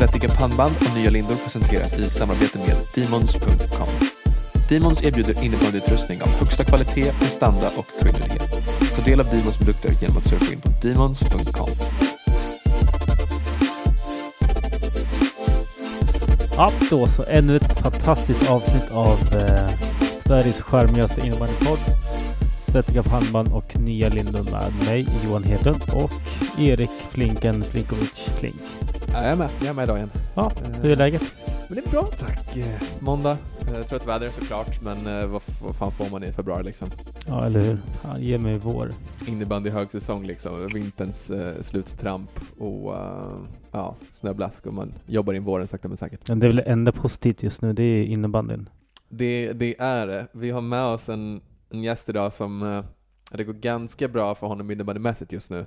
Svettiga 0.00 0.28
pannband 0.28 0.74
och 0.80 0.96
nya 0.96 1.10
lindor 1.10 1.34
presenteras 1.34 1.98
i 1.98 2.10
samarbete 2.10 2.58
med 2.58 2.76
Demons.com. 2.94 3.88
Demons 4.68 5.02
erbjuder 5.02 5.44
innebandyutrustning 5.44 6.22
av 6.22 6.28
högsta 6.28 6.64
kvalitet, 6.64 7.12
prestanda 7.12 7.70
och 7.76 7.86
kvinnlighet. 8.02 8.50
Ta 8.96 9.02
del 9.04 9.20
av 9.20 9.26
Demons 9.26 9.56
produkter 9.56 9.92
genom 10.00 10.16
att 10.16 10.28
surfa 10.28 10.52
in 10.52 10.60
på 10.60 10.68
Demons.com. 10.82 11.68
Ja, 16.56 16.72
då 16.90 17.06
så 17.06 17.24
ännu 17.28 17.56
ett 17.56 17.80
fantastiskt 17.80 18.50
avsnitt 18.50 18.90
av 18.90 19.18
eh, 19.36 19.70
Sveriges 20.26 20.60
charmigaste 20.60 21.26
innebandypodd. 21.26 21.78
Svettiga 22.58 23.02
pannband 23.02 23.52
och 23.52 23.76
nya 23.76 24.08
lindor 24.08 24.42
med 24.42 24.86
mig, 24.86 25.06
Johan 25.24 25.44
Hedlund 25.44 25.82
och 25.92 26.10
Erik 26.58 26.90
Flinken 27.10 27.62
Flinkovic 27.62 28.28
Flink. 28.38 28.79
Ja, 29.12 29.22
jag 29.22 29.32
är 29.32 29.36
med, 29.36 29.50
jag 29.60 29.68
är 29.68 29.74
med 29.74 29.84
idag 29.84 29.96
igen. 29.96 30.10
Ja, 30.36 30.50
hur 30.82 30.92
är 30.92 30.96
läget? 30.96 31.22
Men 31.68 31.76
det 31.76 31.86
är 31.86 31.90
bra 31.90 32.02
tack. 32.02 32.56
Eh, 32.56 32.64
Måndag, 33.00 33.36
eh, 33.74 33.82
trött 33.82 34.08
väder 34.08 34.28
såklart, 34.28 34.82
men 34.82 34.96
eh, 35.06 35.26
vad, 35.26 35.42
vad 35.62 35.76
fan 35.76 35.90
får 35.92 36.10
man 36.10 36.24
i 36.24 36.32
februari 36.32 36.62
liksom? 36.64 36.88
Ja, 37.26 37.46
eller 37.46 37.60
hur? 37.60 37.78
Ja, 38.04 38.18
ge 38.18 38.38
mig 38.38 38.58
vår. 38.58 38.88
Innebandy 39.28 39.70
högsäsong 39.70 40.24
liksom, 40.24 40.68
vinterns 40.74 41.30
eh, 41.30 41.60
sluttramp 41.60 42.30
och 42.58 42.96
eh, 42.96 43.32
ja, 43.72 43.94
snöblask 44.12 44.66
och 44.66 44.74
man 44.74 44.92
jobbar 45.06 45.32
in 45.32 45.44
våren 45.44 45.66
sakta 45.68 45.88
men 45.88 45.96
säkert. 45.96 46.28
Men 46.28 46.38
det 46.38 46.46
är 46.46 46.48
väl 46.48 46.56
det 46.56 46.62
enda 46.62 46.92
positivt 46.92 47.42
just 47.42 47.62
nu, 47.62 47.72
det 47.72 47.82
är 47.82 48.04
innebandyn. 48.04 48.68
Det, 49.08 49.52
det 49.52 49.80
är 49.80 50.06
det. 50.06 50.26
Vi 50.32 50.50
har 50.50 50.60
med 50.60 50.84
oss 50.84 51.08
en, 51.08 51.40
en 51.70 51.82
gäst 51.82 52.08
idag 52.08 52.32
som 52.32 52.62
eh, 52.62 52.84
det 53.36 53.44
går 53.44 53.52
ganska 53.52 54.08
bra 54.08 54.34
för 54.34 54.46
honom 54.46 54.70
innebandymässigt 54.70 55.32
just 55.32 55.50
nu. 55.50 55.66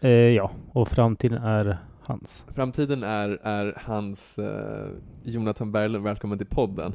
Eh, 0.00 0.10
ja, 0.10 0.50
och 0.72 0.88
framtiden 0.88 1.42
är 1.42 1.78
hans. 2.06 2.44
Framtiden 2.54 3.02
är, 3.02 3.38
är 3.42 3.78
hans 3.86 4.38
eh, 4.38 4.88
Jonathan 5.24 5.72
Berglund, 5.72 6.04
välkommen 6.04 6.38
till 6.38 6.46
podden. 6.46 6.94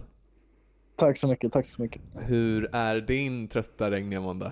Tack 0.95 1.17
så 1.17 1.27
mycket, 1.27 1.53
tack 1.53 1.66
så 1.66 1.81
mycket. 1.81 2.02
Hur 2.16 2.69
är 2.75 3.02
din 3.02 3.47
trötta 3.47 3.91
regniga 3.91 4.22
måndag? 4.22 4.52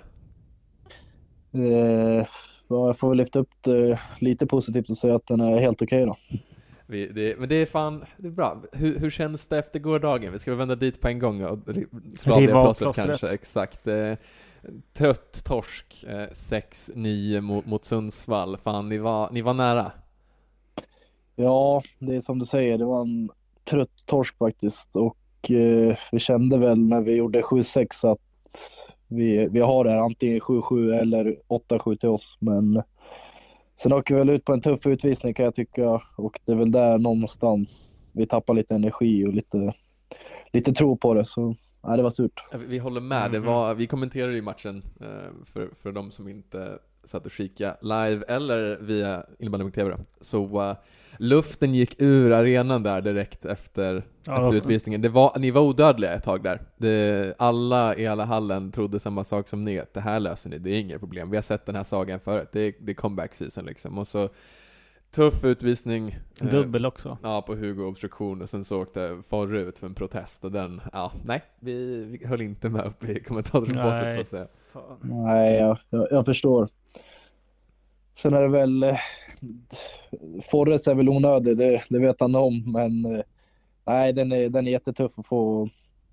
Eh, 1.53 2.27
ja, 2.67 2.87
jag 2.87 2.99
får 2.99 3.09
väl 3.09 3.17
lyfta 3.17 3.39
upp 3.39 3.51
det 3.61 3.99
lite 4.19 4.45
positivt 4.45 4.89
och 4.89 4.97
säga 4.97 5.15
att 5.15 5.27
den 5.27 5.39
är 5.39 5.59
helt 5.59 5.81
okej 5.81 6.05
då. 6.05 6.17
Vi, 6.87 7.07
det, 7.07 7.39
men 7.39 7.49
det 7.49 7.55
är 7.55 7.65
fan, 7.65 8.05
det 8.17 8.27
är 8.27 8.31
bra. 8.31 8.61
Hur, 8.71 8.99
hur 8.99 9.09
känns 9.09 9.47
det 9.47 9.57
efter 9.57 9.79
gårdagen? 9.79 10.31
Vi 10.31 10.39
ska 10.39 10.51
väl 10.51 10.57
vända 10.57 10.75
dit 10.75 11.01
på 11.01 11.07
en 11.07 11.19
gång 11.19 11.43
och 11.43 11.59
slå 12.15 12.33
av 12.33 12.41
det 12.41 12.47
plåstret 12.47 12.85
plåstret. 12.85 13.07
kanske, 13.07 13.27
exakt. 13.27 13.87
Eh, 13.87 14.13
trött 14.93 15.45
torsk, 15.45 16.05
eh, 16.07 16.27
6-9 16.31 17.41
mot, 17.41 17.65
mot 17.65 17.85
Sundsvall. 17.85 18.57
Fan, 18.57 18.89
ni 18.89 18.97
var, 18.97 19.29
ni 19.31 19.41
var 19.41 19.53
nära. 19.53 19.91
Ja, 21.35 21.83
det 21.99 22.15
är 22.15 22.21
som 22.21 22.39
du 22.39 22.45
säger, 22.45 22.77
det 22.77 22.85
var 22.85 23.01
en 23.01 23.29
trött 23.63 24.05
torsk 24.05 24.37
faktiskt 24.37 24.95
och 24.95 25.51
eh, 25.51 25.97
vi 26.11 26.19
kände 26.19 26.57
väl 26.57 26.79
när 26.79 27.01
vi 27.01 27.15
gjorde 27.15 27.41
7-6 27.41 28.11
att 28.11 28.19
vi, 29.07 29.47
vi 29.47 29.59
har 29.59 29.83
det 29.83 29.89
här 29.89 29.97
antingen 29.97 30.39
7-7 30.39 30.99
eller 30.99 31.35
8-7 31.47 31.95
till 31.95 32.09
oss. 32.09 32.37
Men 32.39 32.83
sen 33.81 33.93
åker 33.93 34.13
vi 34.13 34.19
väl 34.19 34.29
ut 34.29 34.45
på 34.45 34.53
en 34.53 34.61
tuff 34.61 34.87
utvisning 34.87 35.33
kan 35.33 35.45
jag 35.45 35.55
tycka 35.55 36.01
och 36.17 36.39
det 36.45 36.51
är 36.51 36.55
väl 36.55 36.71
där 36.71 36.97
någonstans 36.97 37.91
vi 38.13 38.25
tappar 38.27 38.53
lite 38.53 38.75
energi 38.75 39.25
och 39.25 39.33
lite, 39.33 39.73
lite 40.53 40.73
tro 40.73 40.97
på 40.97 41.13
det. 41.13 41.25
Så 41.25 41.55
nej, 41.83 41.97
det 41.97 42.03
var 42.03 42.09
surt. 42.09 42.43
Vi, 42.67 42.77
håller 42.77 43.01
med, 43.01 43.31
det 43.31 43.39
var, 43.39 43.75
vi 43.75 43.87
kommenterade 43.87 44.35
ju 44.35 44.41
matchen 44.41 44.83
eh, 45.01 45.45
för, 45.45 45.69
för 45.75 45.91
de 45.91 46.11
som 46.11 46.27
inte 46.27 46.79
satt 47.05 47.25
och 47.25 47.31
kika 47.31 47.77
live 47.81 48.23
eller 48.27 48.77
via 48.81 49.25
innebandy.tv. 49.39 49.97
Så 50.21 50.61
eh, 50.69 50.75
luften 51.19 51.73
gick 51.73 52.01
ur 52.01 52.31
arenan 52.31 52.83
där 52.83 53.01
direkt 53.01 53.45
efter, 53.45 53.93
Ja, 53.93 54.01
efter 54.19 54.33
alltså- 54.33 54.57
utvisningen. 54.57 55.01
Det 55.01 55.09
var, 55.09 55.39
ni 55.39 55.51
var 55.51 55.61
odödliga 55.61 56.13
ett 56.13 56.23
tag 56.23 56.43
där. 56.43 56.61
Det, 56.77 57.35
alla 57.37 57.95
i 57.95 58.01
hela 58.01 58.25
hallen 58.25 58.71
trodde 58.71 58.99
samma 58.99 59.23
sak 59.23 59.47
som 59.47 59.63
ni, 59.65 59.79
att 59.79 59.93
det 59.93 60.01
här 60.01 60.19
löser 60.19 60.49
ni, 60.49 60.57
det 60.57 60.69
är 60.69 60.79
inget 60.79 60.99
problem. 60.99 61.29
Vi 61.29 61.37
har 61.37 61.41
sett 61.41 61.65
den 61.65 61.75
här 61.75 61.83
sagan 61.83 62.19
förut, 62.19 62.49
det 62.51 62.59
är, 62.61 62.73
det 62.79 62.91
är 62.91 62.95
comeback 62.95 63.33
season 63.35 63.65
liksom. 63.65 63.97
Och 63.97 64.07
så 64.07 64.29
tuff 65.11 65.43
utvisning. 65.45 66.17
eh, 66.41 66.47
Dubbel 66.47 66.85
också. 66.85 67.17
Ja, 67.23 67.41
på 67.41 67.55
Hugo 67.55 67.83
obstruktion 67.83 68.41
och 68.41 68.49
sen 68.49 68.63
så 68.63 68.81
åkte 68.81 69.21
Forre 69.27 69.61
ut 69.61 69.79
för 69.79 69.87
en 69.87 69.93
protest 69.95 70.45
och 70.45 70.51
den, 70.51 70.81
ja, 70.93 71.11
nej, 71.25 71.41
vi, 71.59 72.03
vi 72.03 72.27
höll 72.27 72.41
inte 72.41 72.69
med 72.69 72.85
upp 72.85 73.03
i 73.03 73.19
kommentatorsbåset 73.23 74.01
Nej. 74.03 74.13
så 74.13 74.19
att 74.21 74.29
säga. 74.29 74.47
Nej, 75.01 75.55
jag, 75.55 75.77
jag, 75.89 76.07
jag 76.11 76.25
förstår. 76.25 76.69
Sen 78.17 78.33
är 78.33 78.41
det 78.41 78.47
väl, 78.47 78.83
eh, 78.83 78.97
Forres 80.51 80.87
är 80.87 80.95
väl 80.95 81.09
onödig, 81.09 81.57
det, 81.57 81.83
det 81.89 81.99
vet 81.99 82.19
han 82.19 82.35
om, 82.35 82.71
men 82.71 83.15
eh, 83.15 83.21
nej, 83.85 84.13
den 84.13 84.31
är, 84.31 84.49
den 84.49 84.67
är 84.67 84.71
jättetuff 84.71 85.19
att 85.19 85.27
få. 85.27 85.69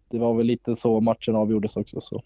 Det 0.09 0.19
var 0.19 0.35
väl 0.35 0.47
lite 0.47 0.77
så 0.77 1.01
matchen 1.01 1.37
avgjordes 1.37 1.77
också. 1.77 2.01
Så. 2.01 2.23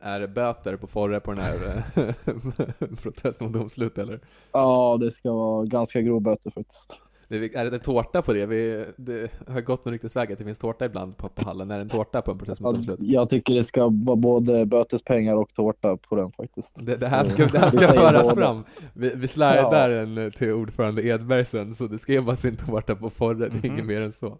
Är 0.00 0.20
det 0.20 0.28
böter 0.28 0.76
på 0.76 0.86
Forre 0.86 1.20
på 1.20 1.32
den 1.32 1.44
här 1.44 1.84
eh, 1.96 2.94
protesten 3.02 3.46
mot 3.46 3.56
domslut 3.56 3.98
eller? 3.98 4.20
Ja, 4.52 4.98
det 5.00 5.10
ska 5.10 5.32
vara 5.32 5.64
ganska 5.64 6.00
grov 6.00 6.20
böter 6.20 6.50
faktiskt. 6.50 6.92
Det 7.28 7.36
är, 7.36 7.56
är 7.56 7.64
det 7.70 7.76
en 7.76 7.80
tårta 7.80 8.22
på 8.22 8.32
det? 8.32 8.46
Vi, 8.46 8.84
det 8.96 9.30
har 9.48 9.60
gått 9.60 9.84
någon 9.84 9.92
ryktesväg 9.92 10.32
att 10.32 10.38
det 10.38 10.44
finns 10.44 10.58
tårta 10.58 10.84
ibland 10.84 11.16
på, 11.16 11.28
på 11.28 11.44
hallen. 11.44 11.70
Är 11.70 11.76
det 11.76 11.82
en 11.82 11.88
tårta 11.88 12.22
på 12.22 12.30
en 12.30 12.38
protest 12.38 12.60
mot 12.60 12.86
Ja? 12.86 12.96
Jag 13.00 13.28
tycker 13.28 13.54
det 13.54 13.64
ska 13.64 13.88
vara 13.88 14.16
både 14.16 14.66
bötespengar 14.66 15.34
och 15.34 15.54
tårta 15.54 15.96
på 15.96 16.16
den 16.16 16.32
faktiskt. 16.32 16.74
Det, 16.78 16.96
det 16.96 17.06
här 17.06 17.24
ska, 17.24 17.46
det 17.46 17.58
här 17.58 17.70
Vi 17.70 17.78
ska 17.78 17.92
föras 17.92 18.30
fram. 18.30 18.64
Vi, 18.92 19.12
vi 19.16 19.28
slidar 19.28 19.88
den 19.88 20.32
till 20.32 20.52
ordförande 20.52 21.02
Edberg 21.06 21.44
sen, 21.44 21.74
så 21.74 21.86
det 21.86 21.98
ska 21.98 22.12
ge 22.12 22.20
varsin 22.20 22.56
tårta 22.56 22.94
på 22.94 23.10
Forre, 23.10 23.34
det 23.38 23.44
är 23.46 23.50
Mhm. 23.50 23.64
inget 23.66 23.84
mer 23.86 24.00
än 24.00 24.12
så. 24.12 24.38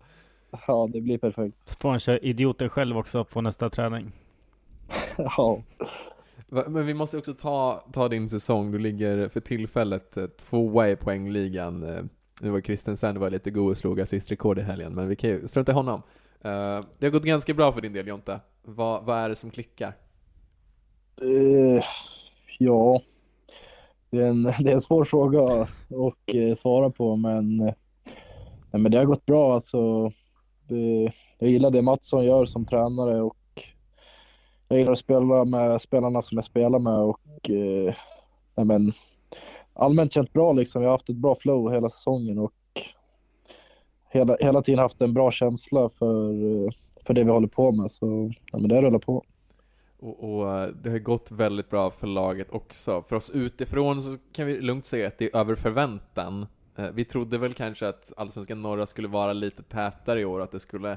Ja, 0.67 0.89
det 0.93 1.01
blir 1.01 1.19
perfekt. 1.19 1.57
Så 1.65 1.77
får 1.77 1.91
han 1.91 1.99
köra 1.99 2.19
idioter 2.19 2.69
själv 2.69 2.99
också 2.99 3.25
på 3.25 3.41
nästa 3.41 3.71
träning. 3.71 4.13
Ja, 5.17 5.63
Men 6.49 6.87
vi 6.87 6.95
måste 6.95 7.19
också 7.19 7.35
ta, 7.35 7.85
ta 7.93 8.09
din 8.09 8.29
säsong, 8.29 8.73
du 8.73 8.79
ligger 8.79 9.29
för 9.29 9.41
tillfället 9.41 10.17
eh, 10.17 10.27
tvåa 10.27 10.89
i 10.89 10.97
poängligan. 10.97 12.09
Nu 12.41 12.51
var 12.51 12.61
Christensen 12.61 13.21
var 13.21 13.31
lite 13.31 13.51
god 13.51 13.71
och 13.71 13.77
slog 13.77 14.01
assistrekord 14.01 14.59
i 14.59 14.63
helgen, 14.63 14.95
men 14.95 15.09
vi 15.09 15.17
kan 15.17 15.31
ju 15.31 15.49
strunta 15.49 15.73
i 15.73 15.75
honom. 15.75 16.03
Uh, 16.45 16.87
Det 16.99 17.07
har 17.07 17.11
gått 17.11 17.25
ganska 17.25 17.55
bra 17.55 17.73
för 17.73 17.81
din 17.81 17.93
del 17.93 18.09
Jonte. 18.09 18.41
Vad, 18.63 19.05
vad 19.05 19.19
är 19.19 19.29
det 19.29 19.35
som 19.37 19.51
klickar? 19.51 19.93
Uh, 21.23 21.83
ja, 22.59 23.01
det 24.11 24.19
är, 24.19 24.27
en, 24.27 24.43
det 24.59 24.71
är 24.71 24.75
en 24.75 24.81
svår 24.81 25.05
fråga 25.05 25.63
att 25.63 26.35
eh, 26.35 26.55
svara 26.57 26.91
på, 26.91 27.17
men, 27.17 27.57
nej, 27.57 27.75
men 28.71 28.93
det 28.93 28.99
har 28.99 29.05
gått 29.05 29.27
bra. 29.27 29.55
Alltså, 29.55 30.13
det, 30.69 31.13
jag 31.39 31.51
gillar 31.51 31.71
det 31.71 31.83
Mattsson 31.83 32.25
gör 32.25 32.47
som 32.47 32.67
tränare 32.67 33.23
och 33.23 33.37
jag 34.69 34.79
gillar 34.79 34.93
att 34.93 34.99
spela 34.99 35.45
med 35.45 35.81
spelarna 35.81 36.23
som 36.23 36.37
jag 36.37 36.45
spelar 36.45 36.79
med 36.79 36.99
och 36.99 37.51
nej, 38.55 38.67
men, 38.67 38.93
allmänt 39.79 40.13
känt 40.13 40.33
bra 40.33 40.53
liksom. 40.53 40.83
Jag 40.83 40.89
har 40.89 40.97
haft 40.97 41.09
ett 41.09 41.17
bra 41.17 41.35
flow 41.35 41.73
hela 41.73 41.91
säsongen 41.91 42.39
och 42.39 42.53
hela, 44.11 44.37
hela 44.41 44.63
tiden 44.63 44.79
haft 44.79 45.01
en 45.01 45.15
bra 45.15 45.31
känsla 45.31 45.89
för, 45.89 46.33
för 47.07 47.15
det 47.15 47.25
vi 47.25 47.31
håller 47.31 47.49
på 47.49 47.73
med. 47.73 47.91
Så 47.91 48.33
ja, 48.53 48.59
men 48.59 48.69
det 48.69 48.83
rullar 48.83 48.99
på. 48.99 49.25
Och, 50.01 50.35
och 50.35 50.55
eh, 50.55 50.69
det 50.83 50.91
har 50.91 50.99
gått 50.99 51.31
väldigt 51.31 51.71
bra 51.71 51.91
för 51.91 52.07
laget 52.07 52.51
också. 52.51 53.03
För 53.03 53.17
oss 53.17 53.31
utifrån 53.31 54.03
så 54.03 54.17
kan 54.33 54.47
vi 54.47 54.61
lugnt 54.61 54.85
säga 54.85 55.09
att 55.09 55.19
det 55.19 55.25
är 55.35 55.37
över 55.37 55.55
förväntan. 55.55 56.47
Eh, 56.77 56.91
vi 56.95 57.05
trodde 57.05 57.39
väl 57.39 57.55
kanske 57.55 57.89
att 57.89 58.13
Allsvenskan 58.17 58.63
norra 58.63 58.87
skulle 58.87 59.09
vara 59.09 59.33
lite 59.33 59.63
tätare 59.63 60.21
i 60.21 60.25
år, 60.25 60.41
att 60.41 60.53
det 60.53 60.61
skulle 60.61 60.97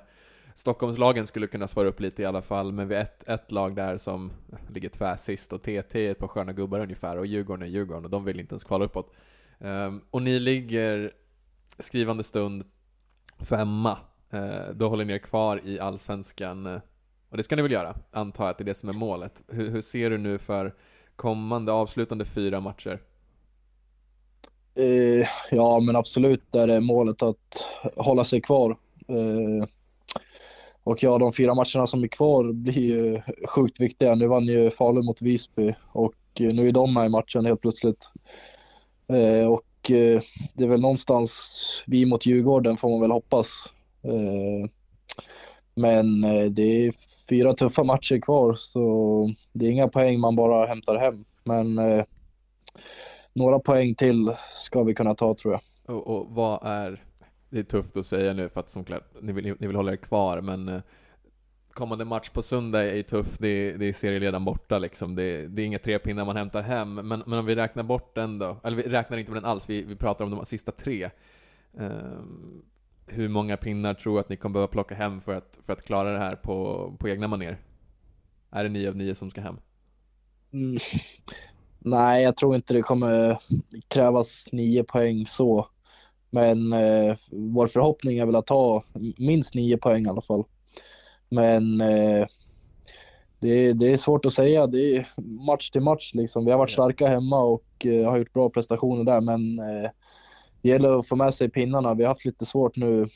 Stockholmslagen 0.56 1.28
skulle 1.28 1.48
kunna 1.48 1.68
svara 1.68 1.88
upp 1.88 2.00
lite 2.00 2.22
i 2.22 2.26
alla 2.26 2.42
fall, 2.42 2.72
men 2.72 2.88
vi 2.88 2.96
har 2.96 3.02
ett, 3.02 3.30
ett 3.30 3.52
lag 3.52 3.76
där 3.76 3.98
som 3.98 4.32
ligger 4.70 4.90
tvärsist 4.90 5.54
och 5.54 5.62
TT 5.62 6.08
är 6.08 6.12
ett 6.12 6.20
par 6.20 6.28
sköna 6.28 6.54
gubbar 6.54 6.80
ungefär, 6.80 7.18
och 7.18 7.26
Djurgården 7.26 7.64
är 7.64 7.68
Djurgården, 7.68 8.06
och 8.06 8.12
de 8.12 8.26
vill 8.26 8.40
inte 8.40 8.54
ens 8.54 8.64
kvala 8.64 8.86
uppåt. 8.86 9.14
Um, 9.60 10.02
och 10.12 10.22
ni 10.22 10.40
ligger 10.40 11.12
skrivande 11.80 12.24
stund 12.24 12.64
femma. 13.40 13.98
Uh, 14.34 14.74
då 14.74 14.90
håller 14.90 15.06
ni 15.06 15.14
er 15.14 15.18
kvar 15.18 15.62
i 15.66 15.80
Allsvenskan, 15.80 16.82
och 17.30 17.38
det 17.38 17.44
ska 17.44 17.56
ni 17.56 17.62
väl 17.62 17.72
göra, 17.72 17.96
antar 18.12 18.44
jag 18.44 18.52
att 18.52 18.58
det 18.58 18.64
är 18.64 18.66
det 18.66 18.74
som 18.74 18.90
är 18.90 18.94
målet. 18.94 19.44
Hur, 19.48 19.70
hur 19.70 19.82
ser 19.82 20.10
du 20.10 20.18
nu 20.18 20.38
för 20.38 20.76
kommande 21.16 21.72
avslutande 21.72 22.26
fyra 22.26 22.60
matcher? 22.60 23.00
Uh, 24.80 25.26
ja, 25.52 25.80
men 25.80 25.96
absolut 25.96 26.56
är 26.56 26.68
det 26.68 26.80
målet 26.80 27.22
att 27.22 27.66
hålla 27.96 28.24
sig 28.24 28.42
kvar. 28.42 28.78
Uh, 29.10 29.66
och 30.84 31.04
ja, 31.04 31.18
de 31.18 31.34
fyra 31.34 31.54
matcherna 31.54 31.88
som 31.88 32.04
är 32.04 32.08
kvar 32.08 32.52
blir 32.52 32.80
ju 32.80 33.22
sjukt 33.48 33.80
viktiga. 33.80 34.16
Nu 34.16 34.28
vann 34.28 34.46
ju 34.46 34.72
Falun 34.72 35.06
mot 35.06 35.22
Visby 35.22 35.74
och 35.92 36.16
eh, 36.40 36.54
nu 36.54 36.68
är 36.68 36.72
de 36.72 36.94
med 36.94 37.06
i 37.06 37.10
matchen 37.10 37.46
helt 37.46 37.62
plötsligt. 37.62 38.08
Eh, 39.08 39.48
och 39.48 39.92
eh, 39.92 40.22
det 40.54 40.64
är 40.64 40.68
väl 40.68 40.82
någonstans 40.82 41.58
vi 41.88 42.06
mot 42.06 42.26
Djurgården 42.26 42.78
får 42.78 42.90
man 42.90 43.02
väl 43.02 43.12
hoppas. 43.12 43.66
Eh, 44.04 44.70
men 45.76 46.24
eh, 46.24 46.46
det 46.46 46.86
är 46.86 46.94
fyra 47.30 47.54
tuffa 47.54 47.84
matcher 47.84 48.20
kvar 48.20 48.54
så 48.54 49.34
det 49.54 49.66
är 49.66 49.70
inga 49.70 49.88
poäng 49.88 50.20
man 50.20 50.36
bara 50.36 50.66
hämtar 50.66 50.96
hem. 50.96 51.26
Men 51.44 51.78
eh, 51.78 52.04
några 53.34 53.60
poäng 53.60 53.96
till 53.96 54.36
ska 54.56 54.84
vi 54.84 54.94
kunna 54.94 55.16
ta 55.16 55.36
tror 55.36 55.54
jag. 55.54 55.62
Och, 55.96 56.08
och 56.08 56.28
vad 56.30 56.60
är 56.64 57.04
det 57.52 57.60
är 57.60 57.64
tufft 57.64 57.98
att 57.98 58.06
säga 58.06 58.34
nu 58.34 58.50
för 58.50 58.60
att 58.60 58.70
som 58.70 58.84
klart, 58.84 59.14
ni 59.22 59.32
vill, 59.32 59.56
ni 59.60 59.68
vill 59.68 59.76
hålla 59.76 59.92
er 59.92 59.96
kvar, 59.96 60.42
men 60.42 60.68
eh, 60.68 60.82
kommande 61.74 62.06
match 62.06 62.30
på 62.30 62.42
söndag 62.42 62.84
är 62.84 63.04
tuff, 63.04 63.38
det 63.38 63.48
är, 63.48 63.78
det 63.78 63.86
är 63.86 63.94
serieledaren 63.94 64.46
borta 64.46 64.80
liksom. 64.80 65.16
Det, 65.16 65.48
det 65.48 65.62
är 65.62 65.66
inga 65.66 65.80
tre 65.80 66.00
pinnar 66.00 66.26
man 66.26 66.38
hämtar 66.38 66.62
hem, 66.62 66.94
men, 66.94 67.24
men 67.26 67.40
om 67.40 67.46
vi 67.46 67.56
räknar 67.56 67.84
bort 67.84 68.16
den 68.16 68.40
då, 68.40 68.58
eller 68.64 68.78
vi 68.78 68.84
räknar 68.84 69.18
inte 69.18 69.32
med 69.32 69.42
den 69.42 69.50
alls, 69.50 69.70
vi, 69.70 69.84
vi 69.84 69.96
pratar 69.96 70.26
om 70.26 70.32
de 70.32 70.46
sista 70.46 70.72
tre. 70.72 71.10
Um, 71.74 72.64
hur 73.08 73.28
många 73.28 73.58
pinnar 73.58 73.94
tror 73.94 74.14
du 74.14 74.20
att 74.20 74.30
ni 74.30 74.38
kommer 74.38 74.54
behöva 74.54 74.72
plocka 74.72 74.96
hem 74.96 75.22
för 75.22 75.36
att, 75.36 75.60
för 75.64 75.74
att 75.74 75.82
klara 75.82 76.14
det 76.14 76.20
här 76.20 76.36
på, 76.36 76.92
på 77.00 77.10
egna 77.10 77.28
maner? 77.28 77.58
Är 78.52 78.64
det 78.64 78.70
nio 78.70 78.90
av 78.90 78.96
nio 78.96 79.16
som 79.16 79.30
ska 79.30 79.42
hem? 79.42 79.58
Mm. 80.54 80.78
Nej, 81.80 82.24
jag 82.24 82.38
tror 82.38 82.56
inte 82.56 82.74
det 82.74 82.82
kommer 82.82 83.42
krävas 83.88 84.48
nio 84.52 84.84
poäng 84.84 85.28
så. 85.28 85.68
Men 86.34 86.74
eh, 86.74 87.16
vår 87.32 87.68
förhoppning 87.68 88.18
är 88.18 88.26
väl 88.26 88.36
att 88.36 88.48
ta 88.48 88.84
minst 89.18 89.56
nio 89.56 89.78
poäng 89.78 90.06
i 90.06 90.10
alla 90.10 90.22
fall. 90.22 90.44
Men 91.30 91.82
eh, 91.82 92.28
det, 93.40 93.74
det, 93.74 93.92
är 93.92 93.98
svårt 93.98 94.26
att 94.26 94.34
säga. 94.34 94.68
Det 94.68 94.96
är 94.96 95.08
match 95.46 95.70
till 95.70 95.82
match 95.82 96.12
liksom. 96.14 96.46
Vi 96.46 96.52
har 96.52 96.58
varit 96.58 96.72
starka 96.72 97.08
hemma 97.08 97.40
och 97.40 97.86
eh, 97.86 98.10
har 98.10 98.18
gjort 98.18 98.34
bra 98.34 98.50
prestationer 98.50 99.04
där, 99.04 99.22
men 99.22 99.60
eh, 99.60 99.90
det 100.62 100.70
gäller 100.70 101.00
att 101.00 101.08
få 101.08 101.16
med 101.16 101.34
sig 101.34 101.50
pinnarna. 101.50 101.94
Vi 101.94 102.04
har 102.04 102.10
haft 102.10 102.26
lite 102.26 102.46
svårt 102.46 102.76
nu. 102.76 103.08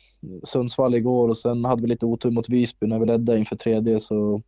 Sundsvall 0.43 0.95
igår 0.95 1.29
och 1.29 1.37
sen 1.37 1.65
hade 1.65 1.81
vi 1.81 1.87
lite 1.87 2.05
otur 2.05 2.31
mot 2.31 2.49
Visby 2.49 2.87
när 2.87 2.99
vi 2.99 3.05
ledde 3.05 3.37
inför 3.37 3.55
tredje. 3.55 3.99
Så 3.99 4.41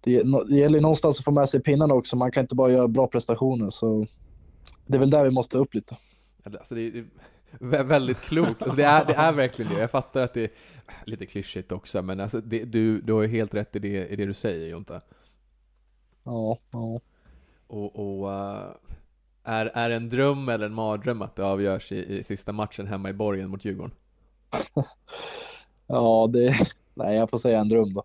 det, 0.00 0.22
det 0.48 0.56
gäller 0.56 0.80
någonstans 0.80 1.18
att 1.18 1.24
få 1.24 1.30
med 1.30 1.48
sig 1.48 1.62
pinnarna 1.62 1.94
också. 1.94 2.16
Man 2.16 2.30
kan 2.30 2.40
inte 2.40 2.54
bara 2.54 2.72
göra 2.72 2.88
bra 2.88 3.06
prestationer. 3.06 3.70
Så 3.70 4.06
det 4.86 4.96
är 4.96 4.98
väl 5.00 5.10
där 5.10 5.24
vi 5.24 5.30
måste 5.30 5.58
upp 5.58 5.74
lite. 5.74 5.96
Alltså 6.44 6.74
det 6.74 7.04
väldigt 7.60 8.20
klokt. 8.20 8.62
Alltså 8.62 8.76
det, 8.76 8.84
är, 8.84 9.04
det 9.04 9.14
är 9.14 9.32
verkligen 9.32 9.74
det. 9.74 9.80
Jag 9.80 9.90
fattar 9.90 10.22
att 10.22 10.34
det 10.34 10.44
är 10.44 10.50
lite 11.04 11.26
klyschigt 11.26 11.72
också, 11.72 12.02
men 12.02 12.20
alltså 12.20 12.40
det, 12.40 12.64
du, 12.64 13.00
du 13.00 13.12
har 13.12 13.22
ju 13.22 13.28
helt 13.28 13.54
rätt 13.54 13.76
i 13.76 13.78
det, 13.78 14.06
i 14.06 14.16
det 14.16 14.26
du 14.26 14.34
säger 14.34 14.68
Jonta. 14.68 15.00
Ja, 16.24 16.58
ja. 16.70 17.00
Och, 17.66 17.96
och 17.96 18.28
uh, 18.30 18.70
är, 19.44 19.66
är 19.74 19.88
det 19.88 19.94
en 19.94 20.08
dröm 20.08 20.48
eller 20.48 20.66
en 20.66 20.74
mardröm 20.74 21.22
att 21.22 21.36
det 21.36 21.44
avgörs 21.44 21.92
i, 21.92 22.18
i 22.18 22.22
sista 22.22 22.52
matchen 22.52 22.86
hemma 22.86 23.10
i 23.10 23.12
borgen 23.12 23.50
mot 23.50 23.64
Djurgården? 23.64 23.94
ja, 25.86 26.30
det, 26.32 26.68
nej 26.94 27.16
jag 27.16 27.30
får 27.30 27.38
säga 27.38 27.60
en 27.60 27.68
dröm 27.68 27.94
då. 27.94 28.04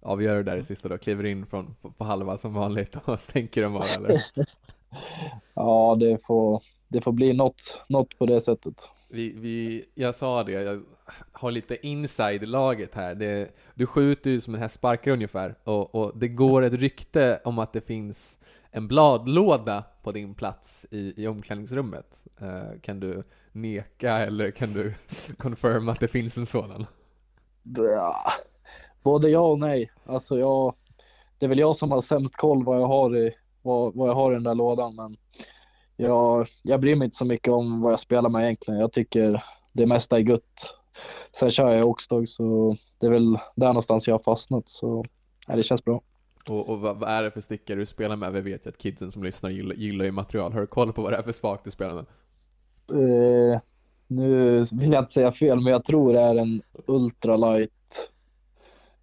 Avgör 0.00 0.36
det 0.36 0.42
där 0.42 0.56
i 0.56 0.62
sista 0.62 0.88
då, 0.88 0.98
kliver 0.98 1.26
in 1.26 1.46
från, 1.46 1.74
på, 1.82 1.90
på 1.90 2.04
halva 2.04 2.36
som 2.36 2.54
vanligt 2.54 2.96
och 3.04 3.20
stänker 3.20 3.62
dem 3.62 3.72
bara 3.72 3.88
eller? 3.88 4.24
ja, 5.54 5.96
det 6.00 6.18
får, 6.26 6.62
det 6.88 7.00
får 7.00 7.12
bli 7.12 7.32
något, 7.32 7.80
något 7.88 8.18
på 8.18 8.26
det 8.26 8.40
sättet. 8.40 8.74
Vi, 9.08 9.32
vi, 9.32 9.84
jag 9.94 10.14
sa 10.14 10.44
det, 10.44 10.52
jag 10.52 10.82
har 11.32 11.50
lite 11.50 11.86
inside 11.86 12.42
i 12.42 12.46
laget 12.46 12.94
här. 12.94 13.14
Det, 13.14 13.50
du 13.74 13.86
skjuter 13.86 14.30
ju 14.30 14.40
som 14.40 14.54
en 14.54 14.60
hästsparkare 14.60 15.14
ungefär, 15.14 15.54
och, 15.64 15.94
och 15.94 16.12
det 16.18 16.28
går 16.28 16.62
ett 16.62 16.72
rykte 16.72 17.40
om 17.44 17.58
att 17.58 17.72
det 17.72 17.80
finns 17.80 18.38
en 18.70 18.88
bladlåda 18.88 19.84
på 20.02 20.12
din 20.12 20.34
plats 20.34 20.86
i, 20.90 21.22
i 21.22 21.26
omklädningsrummet. 21.26 22.24
Uh, 22.42 22.80
kan 22.80 23.00
du 23.00 23.22
neka 23.52 24.18
eller 24.18 24.50
kan 24.50 24.72
du 24.72 24.94
confirma 25.38 25.92
att 25.92 26.00
det 26.00 26.08
finns 26.08 26.38
en 26.38 26.46
sådan? 26.46 26.86
Ja, 27.62 28.32
både 29.02 29.30
ja 29.30 29.40
och 29.40 29.58
nej. 29.58 29.92
Alltså 30.06 30.38
jag, 30.38 30.74
det 31.38 31.46
är 31.46 31.48
väl 31.48 31.58
jag 31.58 31.76
som 31.76 31.90
har 31.90 32.00
sämst 32.00 32.36
koll 32.36 32.64
vad 32.64 32.80
jag 32.80 32.86
har 32.86 33.16
i, 33.16 33.34
vad, 33.62 33.94
vad 33.94 34.08
jag 34.08 34.14
har 34.14 34.30
i 34.30 34.34
den 34.34 34.44
där 34.44 34.54
lådan, 34.54 34.96
men 34.96 35.16
jag, 36.00 36.48
jag 36.62 36.80
bryr 36.80 36.96
mig 36.96 37.04
inte 37.04 37.16
så 37.16 37.24
mycket 37.24 37.52
om 37.52 37.80
vad 37.80 37.92
jag 37.92 38.00
spelar 38.00 38.30
med 38.30 38.44
egentligen. 38.44 38.80
Jag 38.80 38.92
tycker 38.92 39.44
det 39.72 39.86
mesta 39.86 40.16
är 40.16 40.20
gött. 40.20 40.74
Sen 41.32 41.50
kör 41.50 41.70
jag 41.70 41.88
Oxdog 41.88 42.28
så 42.28 42.76
det 42.98 43.06
är 43.06 43.10
väl 43.10 43.38
där 43.54 43.66
någonstans 43.66 44.08
jag 44.08 44.14
har 44.14 44.18
fastnat 44.22 44.68
så 44.68 45.04
ja, 45.46 45.56
det 45.56 45.62
känns 45.62 45.84
bra. 45.84 46.00
Och, 46.48 46.68
och 46.68 46.80
vad, 46.80 46.98
vad, 46.98 47.10
är 47.10 47.22
det 47.22 47.30
för 47.30 47.40
stickare 47.40 47.78
du 47.78 47.86
spelar 47.86 48.16
med? 48.16 48.32
Vi 48.32 48.40
vet 48.40 48.66
ju 48.66 48.70
att 48.70 48.78
kidsen 48.78 49.10
som 49.10 49.24
lyssnar 49.24 49.50
gillar, 49.50 49.74
gillar 49.74 50.04
ju 50.04 50.12
material. 50.12 50.52
Har 50.52 50.60
du 50.60 50.66
koll 50.66 50.92
på 50.92 51.02
vad 51.02 51.12
det 51.12 51.16
är 51.16 51.22
för 51.22 51.32
spak 51.32 51.60
du 51.64 51.70
spelar 51.70 51.94
med? 51.94 52.06
Uh, 52.92 53.58
nu 54.06 54.58
vill 54.72 54.92
jag 54.92 55.02
inte 55.02 55.12
säga 55.12 55.32
fel, 55.32 55.60
men 55.60 55.72
jag 55.72 55.84
tror 55.84 56.12
det 56.12 56.20
är 56.20 56.36
en 56.36 56.62
ultralight. 56.86 58.10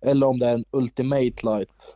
Eller 0.02 0.28
om 0.28 0.40
det 0.40 0.48
är 0.48 0.54
en 0.54 0.66
ultimate 0.72 1.46
light. 1.46 1.95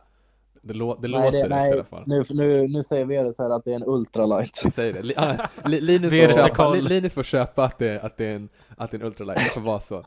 Det, 0.62 0.74
lå 0.74 0.94
det 0.94 1.08
nej, 1.08 1.10
låter 1.10 1.32
det, 1.32 1.42
rätt 1.42 1.50
nej, 1.50 1.70
i 1.70 1.72
alla 1.72 1.84
fall. 1.84 2.02
Nu, 2.06 2.24
nu, 2.30 2.68
nu 2.68 2.82
säger 2.82 3.04
vi 3.04 3.16
det 3.16 3.34
så 3.34 3.42
här 3.42 3.50
att 3.50 3.64
det 3.64 3.70
är 3.70 3.76
en 3.76 3.84
ultralight. 3.86 4.60
Vi 4.64 4.70
säger 4.70 4.92
det. 4.92 5.02
Li, 5.02 5.14
ah, 5.16 5.48
Linus, 5.64 6.10
får 6.10 6.48
köpa, 6.48 6.74
Linus 6.74 7.14
får 7.14 7.22
köpa 7.22 7.64
att 7.64 7.78
det, 7.78 8.00
att 8.02 8.16
det, 8.16 8.24
är, 8.24 8.36
en, 8.36 8.48
att 8.76 8.90
det 8.90 8.96
är 8.96 9.00
en 9.00 9.06
ultralight, 9.06 9.38
det 9.44 9.50
får 9.50 9.60
vara 9.60 9.80
så. 9.80 10.04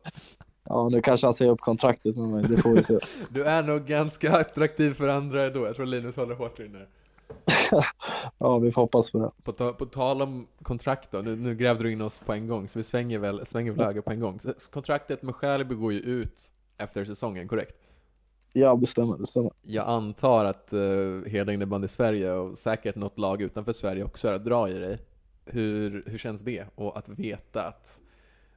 Ja, 0.70 0.90
nu 0.90 1.02
kanske 1.02 1.28
han 1.28 1.34
säger 1.34 1.52
upp 1.52 1.62
kontraktet 1.62 2.18
med 2.18 2.30
mig, 2.30 2.44
det 2.50 2.58
får 2.58 2.76
vi 2.76 2.84
se. 2.84 3.00
du 3.30 3.44
är 3.44 3.64
nog 3.64 3.86
ganska 3.86 4.38
attraktiv 4.38 4.94
för 4.94 5.08
andra 5.08 5.50
då, 5.50 5.66
jag 5.66 5.76
tror 5.76 5.86
Linus 5.86 6.16
håller 6.16 6.36
hårt 6.36 6.60
i 6.60 6.64
den 6.64 6.86
ja, 8.38 8.58
vi 8.58 8.72
får 8.72 8.82
hoppas 8.82 9.12
på 9.12 9.20
det. 9.20 9.32
På, 9.44 9.52
ta, 9.52 9.74
på 9.74 9.86
tal 9.86 10.22
om 10.22 10.48
kontrakt 10.62 11.12
då, 11.12 11.18
nu, 11.18 11.36
nu 11.36 11.56
grävde 11.56 11.84
du 11.84 11.92
in 11.92 12.02
oss 12.02 12.20
på 12.20 12.34
en 12.34 12.48
gång, 12.48 12.68
så 12.68 12.80
vi 12.80 12.84
svänger 12.84 13.20
väl, 13.20 13.46
svänger 13.46 13.72
väl 13.72 13.86
höger 13.86 14.02
på 14.02 14.12
en 14.12 14.20
gång. 14.20 14.40
Så 14.40 14.54
kontraktet 14.72 15.22
med 15.22 15.36
Skärby 15.36 15.76
går 15.76 15.94
ju 15.94 16.00
ut 16.00 16.52
efter 16.78 17.06
säsongen, 17.06 17.48
korrekt? 17.48 17.76
Ja, 18.54 18.76
det 18.76 18.88
stämmer, 18.88 19.18
det 19.18 19.26
stämmer. 19.26 19.52
Jag 19.62 19.88
antar 19.88 20.46
att 20.46 20.74
uh, 20.74 21.26
hela 21.26 21.54
innebandy 21.54 21.88
Sverige 21.88 22.34
och 22.34 22.58
säkert 22.58 22.96
något 22.96 23.20
lag 23.20 23.42
utanför 23.42 23.74
Sverige 23.74 24.04
också 24.04 24.28
är 24.28 24.34
att 24.34 24.46
dra 24.46 24.70
i 24.70 24.74
dig. 24.74 25.00
Hur, 25.46 26.04
hur 26.06 26.18
känns 26.18 26.42
det? 26.42 26.66
Och 26.76 26.98
att 26.98 27.10
veta 27.10 27.64
att 27.64 28.02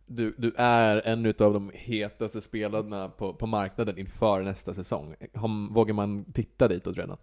du, 0.06 0.34
du 0.38 0.52
är 0.56 1.02
en 1.04 1.26
av 1.26 1.52
de 1.52 1.70
hetaste 1.75 2.40
spelarna 2.40 3.08
på, 3.08 3.34
på 3.34 3.46
marknaden 3.46 3.98
inför 3.98 4.43
nästa 4.43 4.75
säsong. 4.75 5.14
Vågar 5.70 5.94
man 5.94 6.25
titta 6.32 6.69
ditåt 6.69 6.96
redan? 6.96 7.16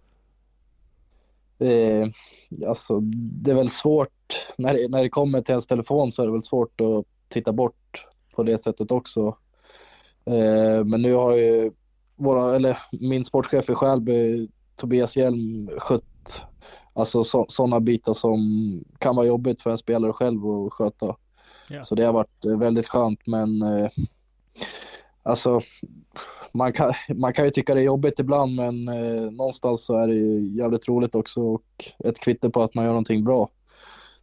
Det, 1.58 2.12
alltså, 2.68 3.00
det 3.44 3.52
är 3.52 3.56
väl 3.56 3.69
svårt, 3.69 4.46
när 4.58 4.74
det, 4.74 4.88
när 4.88 5.04
det 5.04 5.10
kommer 5.10 5.42
till 5.42 5.52
ens 5.52 5.68
telefon 5.68 6.12
så 6.12 6.22
är 6.22 6.26
det 6.26 6.31
väl 6.34 6.44
svårt 6.44 6.81
att 6.81 7.06
titta 7.30 7.52
bort 7.52 8.08
på 8.36 8.44
det 8.44 8.58
sättet 8.64 8.92
också. 8.92 9.38
Eh, 10.26 10.84
men 10.86 11.02
nu 11.02 11.14
har 11.14 11.38
ju 11.38 11.72
våra, 12.15 12.56
eller 12.56 12.77
min 12.92 13.25
sportchef 13.25 13.69
i 13.69 13.75
Skälby, 13.75 14.48
Tobias 14.75 15.18
Hjelm, 15.18 15.69
skött 15.77 16.44
alltså 16.94 17.24
sådana 17.48 17.80
bitar 17.80 18.13
som 18.13 18.39
kan 18.98 19.15
vara 19.15 19.25
jobbigt 19.25 19.62
för 19.62 19.69
en 19.69 19.77
spelare 19.77 20.13
själv 20.13 20.45
att 20.45 20.74
sköta. 20.74 21.15
Yeah. 21.71 21.86
Så 21.86 21.95
det 21.95 22.04
har 22.04 22.13
varit 22.13 22.45
eh, 22.45 22.57
väldigt 22.57 22.88
skönt 22.88 23.27
men 23.27 23.62
eh, 23.62 23.89
alltså 25.23 25.61
man 26.52 26.73
kan, 26.73 26.94
man 27.16 27.33
kan 27.33 27.45
ju 27.45 27.52
tycka 27.52 27.73
det 27.73 27.81
är 27.81 27.85
jobbigt 27.85 28.19
ibland 28.19 28.56
men 28.56 28.88
eh, 28.88 29.31
någonstans 29.31 29.85
så 29.85 29.97
är 29.97 30.07
det 30.07 30.14
ju 30.14 30.57
jävligt 30.57 30.88
roligt 30.88 31.16
också 31.16 31.42
och 31.42 31.92
ett 31.99 32.19
kvitto 32.19 32.49
på 32.49 32.64
att 32.64 32.73
man 32.73 32.85
gör 32.85 32.92
någonting 32.92 33.23
bra. 33.23 33.49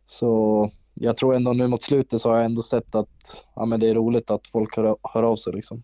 Så 0.07 0.71
jag 0.95 1.17
tror 1.17 1.35
ändå 1.35 1.53
nu 1.53 1.67
mot 1.67 1.83
slutet 1.83 2.23
så 2.23 2.29
har 2.29 2.37
jag 2.37 2.45
ändå 2.45 2.63
sett 2.63 2.95
att 2.95 3.45
ja, 3.55 3.65
men 3.65 3.81
det 3.81 3.89
är 3.89 3.95
roligt 3.95 4.31
att 4.31 4.47
folk 4.47 4.77
hör, 4.77 4.97
hör 5.03 5.23
av 5.23 5.37
sig 5.37 5.53
liksom. 5.53 5.83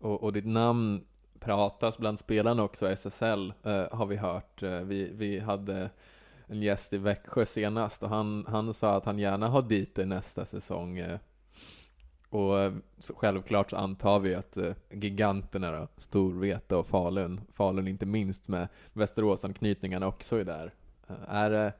Och, 0.00 0.22
och 0.22 0.32
ditt 0.32 0.46
namn 0.46 1.04
pratas 1.40 1.98
bland 1.98 2.18
spelarna 2.18 2.62
också, 2.62 2.88
SSL, 2.88 3.52
eh, 3.62 3.84
har 3.92 4.06
vi 4.06 4.16
hört. 4.16 4.62
Eh, 4.62 4.80
vi, 4.80 5.10
vi 5.12 5.38
hade 5.38 5.90
en 6.46 6.62
gäst 6.62 6.92
i 6.92 6.98
Växjö 6.98 7.46
senast 7.46 8.02
och 8.02 8.08
han, 8.08 8.44
han 8.48 8.74
sa 8.74 8.96
att 8.96 9.04
han 9.04 9.18
gärna 9.18 9.48
har 9.48 9.62
dit 9.62 9.94
det 9.94 10.06
nästa 10.06 10.44
säsong. 10.44 10.98
Eh. 10.98 11.18
Och 12.28 12.58
eh, 12.58 12.72
så 12.98 13.14
självklart 13.14 13.70
så 13.70 13.76
antar 13.76 14.18
vi 14.18 14.34
att 14.34 14.58
giganterna 14.90 15.72
då, 15.72 15.88
Storvreta 15.96 16.78
och 16.78 16.86
Falun, 16.86 17.40
Falun 17.52 17.88
inte 17.88 18.06
minst 18.06 18.48
med 18.48 18.68
Västeråsanknytningarna 18.92 20.06
också 20.06 20.36
är 20.36 20.44
där. 20.44 20.74
Är 21.28 21.50
det, 21.50 21.72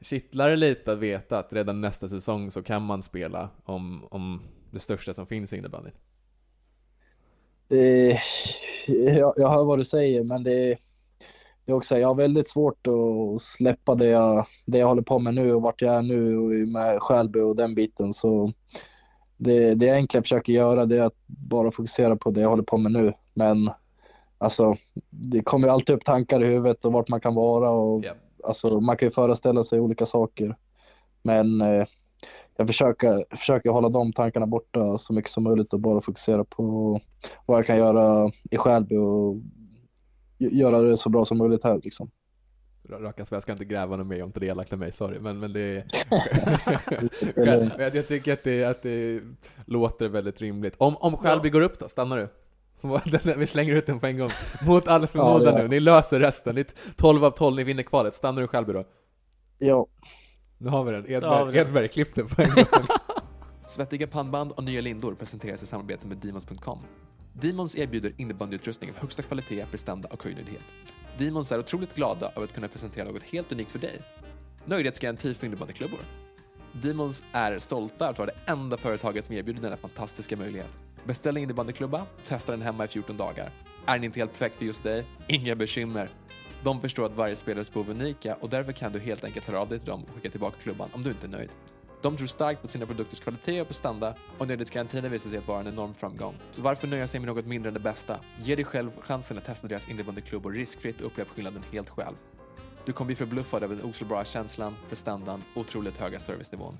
kittlar 0.00 0.50
det 0.50 0.56
lite 0.56 0.92
att 0.92 0.98
veta 0.98 1.38
att 1.38 1.52
redan 1.52 1.80
nästa 1.80 2.08
säsong 2.08 2.50
så 2.50 2.62
kan 2.62 2.82
man 2.82 3.02
spela 3.02 3.48
om, 3.64 4.04
om 4.10 4.40
det 4.70 4.80
största 4.80 5.14
som 5.14 5.26
finns 5.26 5.52
i 5.52 5.56
innebandyn? 5.56 5.92
Eh, 7.74 8.18
jag, 9.16 9.34
jag 9.36 9.48
hör 9.48 9.64
vad 9.64 9.78
du 9.78 9.84
säger, 9.84 10.24
men 10.24 10.44
det, 10.44 10.78
det 11.64 11.72
är 11.72 11.76
också, 11.76 11.98
jag 11.98 12.08
har 12.08 12.14
väldigt 12.14 12.48
svårt 12.48 12.86
att 12.86 13.42
släppa 13.42 13.94
det 13.94 14.06
jag, 14.06 14.46
det 14.64 14.78
jag 14.78 14.86
håller 14.86 15.02
på 15.02 15.18
med 15.18 15.34
nu 15.34 15.54
och 15.54 15.62
vart 15.62 15.82
jag 15.82 15.94
är 15.94 16.02
nu 16.02 16.38
och 16.38 16.68
med 16.68 17.02
Skälby 17.02 17.40
och 17.40 17.56
den 17.56 17.74
biten. 17.74 18.14
Så 18.14 18.52
det, 19.36 19.74
det 19.74 19.86
jag 19.86 19.96
egentligen 19.96 20.24
försöker 20.24 20.52
göra 20.52 20.86
det 20.86 20.98
är 20.98 21.02
att 21.02 21.26
bara 21.26 21.70
fokusera 21.70 22.16
på 22.16 22.30
det 22.30 22.40
jag 22.40 22.48
håller 22.48 22.62
på 22.62 22.76
med 22.76 22.92
nu. 22.92 23.12
Men 23.34 23.70
alltså, 24.38 24.76
det 25.10 25.42
kommer 25.42 25.68
ju 25.68 25.74
alltid 25.74 25.96
upp 25.96 26.04
tankar 26.04 26.42
i 26.42 26.46
huvudet 26.46 26.84
och 26.84 26.92
vart 26.92 27.08
man 27.08 27.20
kan 27.20 27.34
vara 27.34 27.70
och 27.70 28.04
yeah. 28.04 28.16
alltså, 28.44 28.80
man 28.80 28.96
kan 28.96 29.06
ju 29.06 29.12
föreställa 29.12 29.64
sig 29.64 29.80
olika 29.80 30.06
saker. 30.06 30.56
Men 31.22 31.60
eh, 31.60 31.86
jag 32.56 32.66
försöker, 32.66 33.36
försöker 33.36 33.70
hålla 33.70 33.88
de 33.88 34.12
tankarna 34.12 34.46
borta 34.46 34.98
så 34.98 35.12
mycket 35.12 35.30
som 35.30 35.44
möjligt 35.44 35.72
och 35.72 35.80
bara 35.80 36.00
fokusera 36.00 36.44
på 36.44 37.00
vad 37.46 37.58
jag 37.58 37.66
kan 37.66 37.76
göra 37.76 38.32
i 38.50 38.56
Skälby 38.56 38.96
och 38.96 39.36
göra 40.38 40.80
det 40.80 40.96
så 40.96 41.08
bra 41.08 41.24
som 41.24 41.38
möjligt 41.38 41.64
här 41.64 41.80
liksom. 41.84 42.10
spel. 42.84 43.12
Jag 43.30 43.42
ska 43.42 43.52
inte 43.52 43.64
gräva 43.64 43.96
något 43.96 44.06
mer 44.06 44.22
om 44.22 44.32
det 44.34 44.46
är 44.46 44.50
elakt 44.50 44.72
av 44.72 44.78
mig, 44.78 44.92
sorry. 44.92 45.18
Men, 45.20 45.38
men 45.38 45.52
det 45.52 45.84
men 47.36 47.70
jag, 47.78 47.94
jag 47.94 48.08
tycker 48.08 48.32
att 48.32 48.44
det, 48.44 48.64
att 48.64 48.82
det 48.82 49.20
låter 49.66 50.08
väldigt 50.08 50.40
rimligt. 50.40 50.74
Om, 50.78 50.96
om 50.96 51.16
Skälby 51.16 51.50
går 51.50 51.60
upp 51.60 51.78
då, 51.78 51.88
stannar 51.88 52.16
du? 52.16 52.28
Vi 53.36 53.46
slänger 53.46 53.74
ut 53.74 53.86
den 53.86 54.00
på 54.00 54.06
en 54.06 54.18
gång. 54.18 54.30
Mot 54.66 54.88
all 54.88 55.06
förmodan 55.06 55.42
Ja, 55.42 55.58
ja. 55.58 55.62
nu, 55.62 55.68
ni 55.68 55.80
löser 55.80 56.20
resten. 56.20 56.54
Ni 56.54 56.60
är 56.60 56.66
12 56.96 57.24
av 57.24 57.30
12, 57.30 57.56
ni 57.56 57.64
vinner 57.64 57.82
kvalet. 57.82 58.14
Stannar 58.14 58.42
du 58.42 58.48
Skälby 58.48 58.72
då? 58.72 58.84
Ja, 59.58 59.86
Nu 60.64 60.70
har 60.70 60.84
vi 60.84 60.92
den. 60.92 61.10
Edberg. 61.10 61.56
Edberg 61.56 61.88
klipp 61.88 62.14
den 62.14 62.28
på 62.28 62.42
en 62.42 62.54
gång. 62.54 62.64
Svettiga 63.66 64.06
pannband 64.06 64.52
och 64.52 64.64
nya 64.64 64.80
lindor 64.80 65.14
presenteras 65.14 65.62
i 65.62 65.66
samarbete 65.66 66.06
med 66.06 66.16
Demons.com. 66.16 66.78
Demons 67.32 67.76
erbjuder 67.76 68.12
innebandyutrustning 68.16 68.90
av 68.90 68.96
högsta 68.96 69.22
kvalitet, 69.22 69.66
prestanda 69.70 70.08
och 70.08 70.24
höjdnöjdhet. 70.24 70.74
Demons 71.18 71.52
är 71.52 71.58
otroligt 71.58 71.94
glada 71.94 72.32
över 72.36 72.44
att 72.44 72.52
kunna 72.52 72.68
presentera 72.68 73.04
något 73.04 73.22
helt 73.22 73.52
unikt 73.52 73.72
för 73.72 73.78
dig. 73.78 74.02
Nöjdhetsgaranti 74.64 75.34
för 75.34 75.46
innebandyklubbor. 75.46 76.00
Demons 76.72 77.24
är 77.32 77.58
stolta 77.58 78.08
att 78.08 78.18
vara 78.18 78.30
det 78.30 78.52
enda 78.52 78.76
företaget 78.76 79.24
som 79.24 79.34
erbjuder 79.34 79.62
denna 79.62 79.76
fantastiska 79.76 80.36
möjlighet. 80.36 80.78
Beställ 81.04 81.36
en 81.36 81.42
innebandyklubba, 81.42 82.06
testa 82.24 82.52
den 82.52 82.62
hemma 82.62 82.84
i 82.84 82.88
14 82.88 83.16
dagar. 83.16 83.52
Är 83.86 83.94
den 83.94 84.04
inte 84.04 84.20
helt 84.20 84.32
perfekt 84.32 84.56
för 84.56 84.64
just 84.64 84.82
dig? 84.82 85.06
Inga 85.28 85.54
bekymmer. 85.54 86.10
De 86.64 86.80
förstår 86.80 87.06
att 87.06 87.16
varje 87.16 87.36
spelares 87.36 87.72
behov 87.72 87.90
är 87.90 87.94
unika 87.94 88.34
och 88.34 88.50
därför 88.50 88.72
kan 88.72 88.92
du 88.92 88.98
helt 88.98 89.24
enkelt 89.24 89.46
höra 89.46 89.60
av 89.60 89.68
dig 89.68 89.78
till 89.78 89.88
dem 89.88 90.04
och 90.04 90.14
skicka 90.14 90.30
tillbaka 90.30 90.56
klubban 90.62 90.90
om 90.92 91.02
du 91.02 91.10
inte 91.10 91.26
är 91.26 91.30
nöjd. 91.30 91.50
De 92.02 92.16
tror 92.16 92.26
starkt 92.26 92.62
på 92.62 92.68
sina 92.68 92.86
produkters 92.86 93.20
kvalitet 93.20 93.60
och 93.60 93.66
prestanda 93.66 94.14
och 94.38 94.48
nöjdhetsgarantin 94.48 95.02
har 95.02 95.10
visat 95.10 95.30
sig 95.30 95.38
att 95.38 95.48
vara 95.48 95.60
en 95.60 95.66
enorm 95.66 95.94
framgång. 95.94 96.34
Så 96.52 96.62
varför 96.62 96.88
nöja 96.88 97.06
sig 97.06 97.20
med 97.20 97.26
något 97.26 97.46
mindre 97.46 97.68
än 97.68 97.74
det 97.74 97.80
bästa? 97.80 98.20
Ge 98.42 98.56
dig 98.56 98.64
själv 98.64 98.90
chansen 99.00 99.38
att 99.38 99.44
testa 99.44 99.66
deras 99.66 99.88
innebandyklubbor 99.88 100.52
riskfritt 100.52 101.00
och 101.00 101.06
upplev 101.06 101.24
skillnaden 101.24 101.62
helt 101.72 101.90
själv. 101.90 102.14
Du 102.84 102.92
kommer 102.92 103.06
bli 103.06 103.14
förbluffad 103.14 103.62
över 103.62 103.76
den 103.76 103.84
oslagbara 103.84 104.24
känslan, 104.24 104.76
prestandan 104.88 105.42
och 105.54 105.60
otroligt 105.60 105.96
höga 105.96 106.18
servicenivån. 106.18 106.78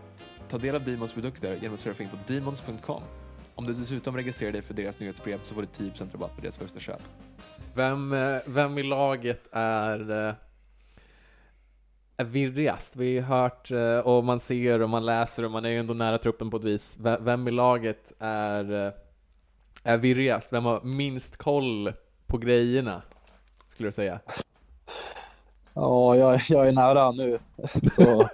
Ta 0.49 0.59
del 0.59 0.75
av 0.75 0.85
Demons 0.85 1.13
produkter 1.13 1.55
genom 1.55 1.75
att 1.75 1.81
surfa 1.81 2.03
in 2.03 2.09
på 2.09 2.33
demons.com. 2.33 3.03
Om 3.55 3.67
du 3.67 3.73
dessutom 3.73 4.17
registrerar 4.17 4.53
dig 4.53 4.63
för 4.63 4.75
deras 4.75 4.99
nyhetsbrev 4.99 5.41
så 5.43 5.55
får 5.55 5.61
du 5.63 5.67
typ 5.67 5.95
10% 5.95 6.13
rabatt 6.13 6.37
på 6.37 6.43
deras 6.43 6.59
första 6.59 6.81
köp. 6.81 7.01
Vem, 7.75 8.13
eh, 8.13 8.39
vem 8.47 8.79
i 8.79 8.83
laget 8.83 9.49
är, 9.53 10.11
eh, 10.11 10.35
är 12.17 12.25
virrigast? 12.25 12.97
Vi 12.97 13.19
har 13.19 13.41
hört 13.41 13.71
eh, 13.71 13.99
och 13.99 14.25
man 14.25 14.41
ser 14.41 14.83
och 14.83 14.91
man 14.91 15.07
läser 15.07 15.45
och 15.45 15.51
man 15.51 15.65
är 15.65 15.69
ju 15.69 15.79
ändå 15.79 15.95
nära 15.95 16.19
truppen 16.19 16.51
på 16.51 16.57
ett 16.57 16.65
vis. 16.65 16.99
Vem 17.21 17.49
i 17.49 17.51
laget 17.51 18.13
är, 18.19 18.93
är 19.85 19.99
virrigast? 19.99 20.53
Vem 20.53 20.65
har 20.65 20.81
minst 20.83 21.37
koll 21.37 21.93
på 22.27 22.39
grejerna? 22.39 23.03
Skulle 23.67 23.89
du 23.89 23.93
säga. 23.93 24.21
ja 25.75 26.17
jag, 26.17 26.41
jag 26.49 26.69
är 26.69 26.73
nära 26.73 27.11
nu. 27.11 27.39
Så 27.97 28.29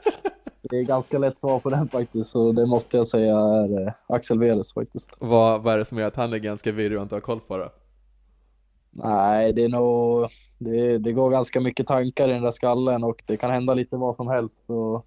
det 0.71 0.79
är 0.79 0.83
ganska 0.85 1.19
lätt 1.19 1.41
svar 1.41 1.59
på 1.59 1.71
den 1.71 1.89
faktiskt. 1.89 2.31
Så 2.31 2.53
det 2.53 2.67
måste 2.67 2.97
jag 2.97 3.09
säga 3.09 3.37
är 3.39 3.87
eh, 3.87 3.93
Axel 4.07 4.39
Veres 4.39 4.73
faktiskt. 4.75 5.09
Vad, 5.19 5.63
vad 5.63 5.75
är 5.75 5.79
det 5.79 5.85
som 5.85 5.99
gör 5.99 6.07
att 6.07 6.17
han 6.17 6.33
är 6.33 6.39
ganska 6.39 6.73
virrig 6.73 6.97
och 6.99 7.03
inte 7.03 7.15
har 7.15 7.21
koll 7.21 7.41
på 7.41 7.57
det? 7.57 7.71
Nej, 8.91 9.53
det 9.53 9.65
är 9.65 9.69
nog, 9.69 10.29
det, 10.59 10.99
det 10.99 11.13
går 11.13 11.31
ganska 11.31 11.61
mycket 11.61 11.87
tankar 11.87 12.29
i 12.29 12.33
den 12.33 12.43
där 12.43 12.51
skallen 12.51 13.05
och 13.05 13.23
det 13.27 13.37
kan 13.37 13.51
hända 13.51 13.75
lite 13.75 13.97
vad 13.97 14.17
som 14.17 14.29
helst. 14.29 14.63
Och 14.67 15.07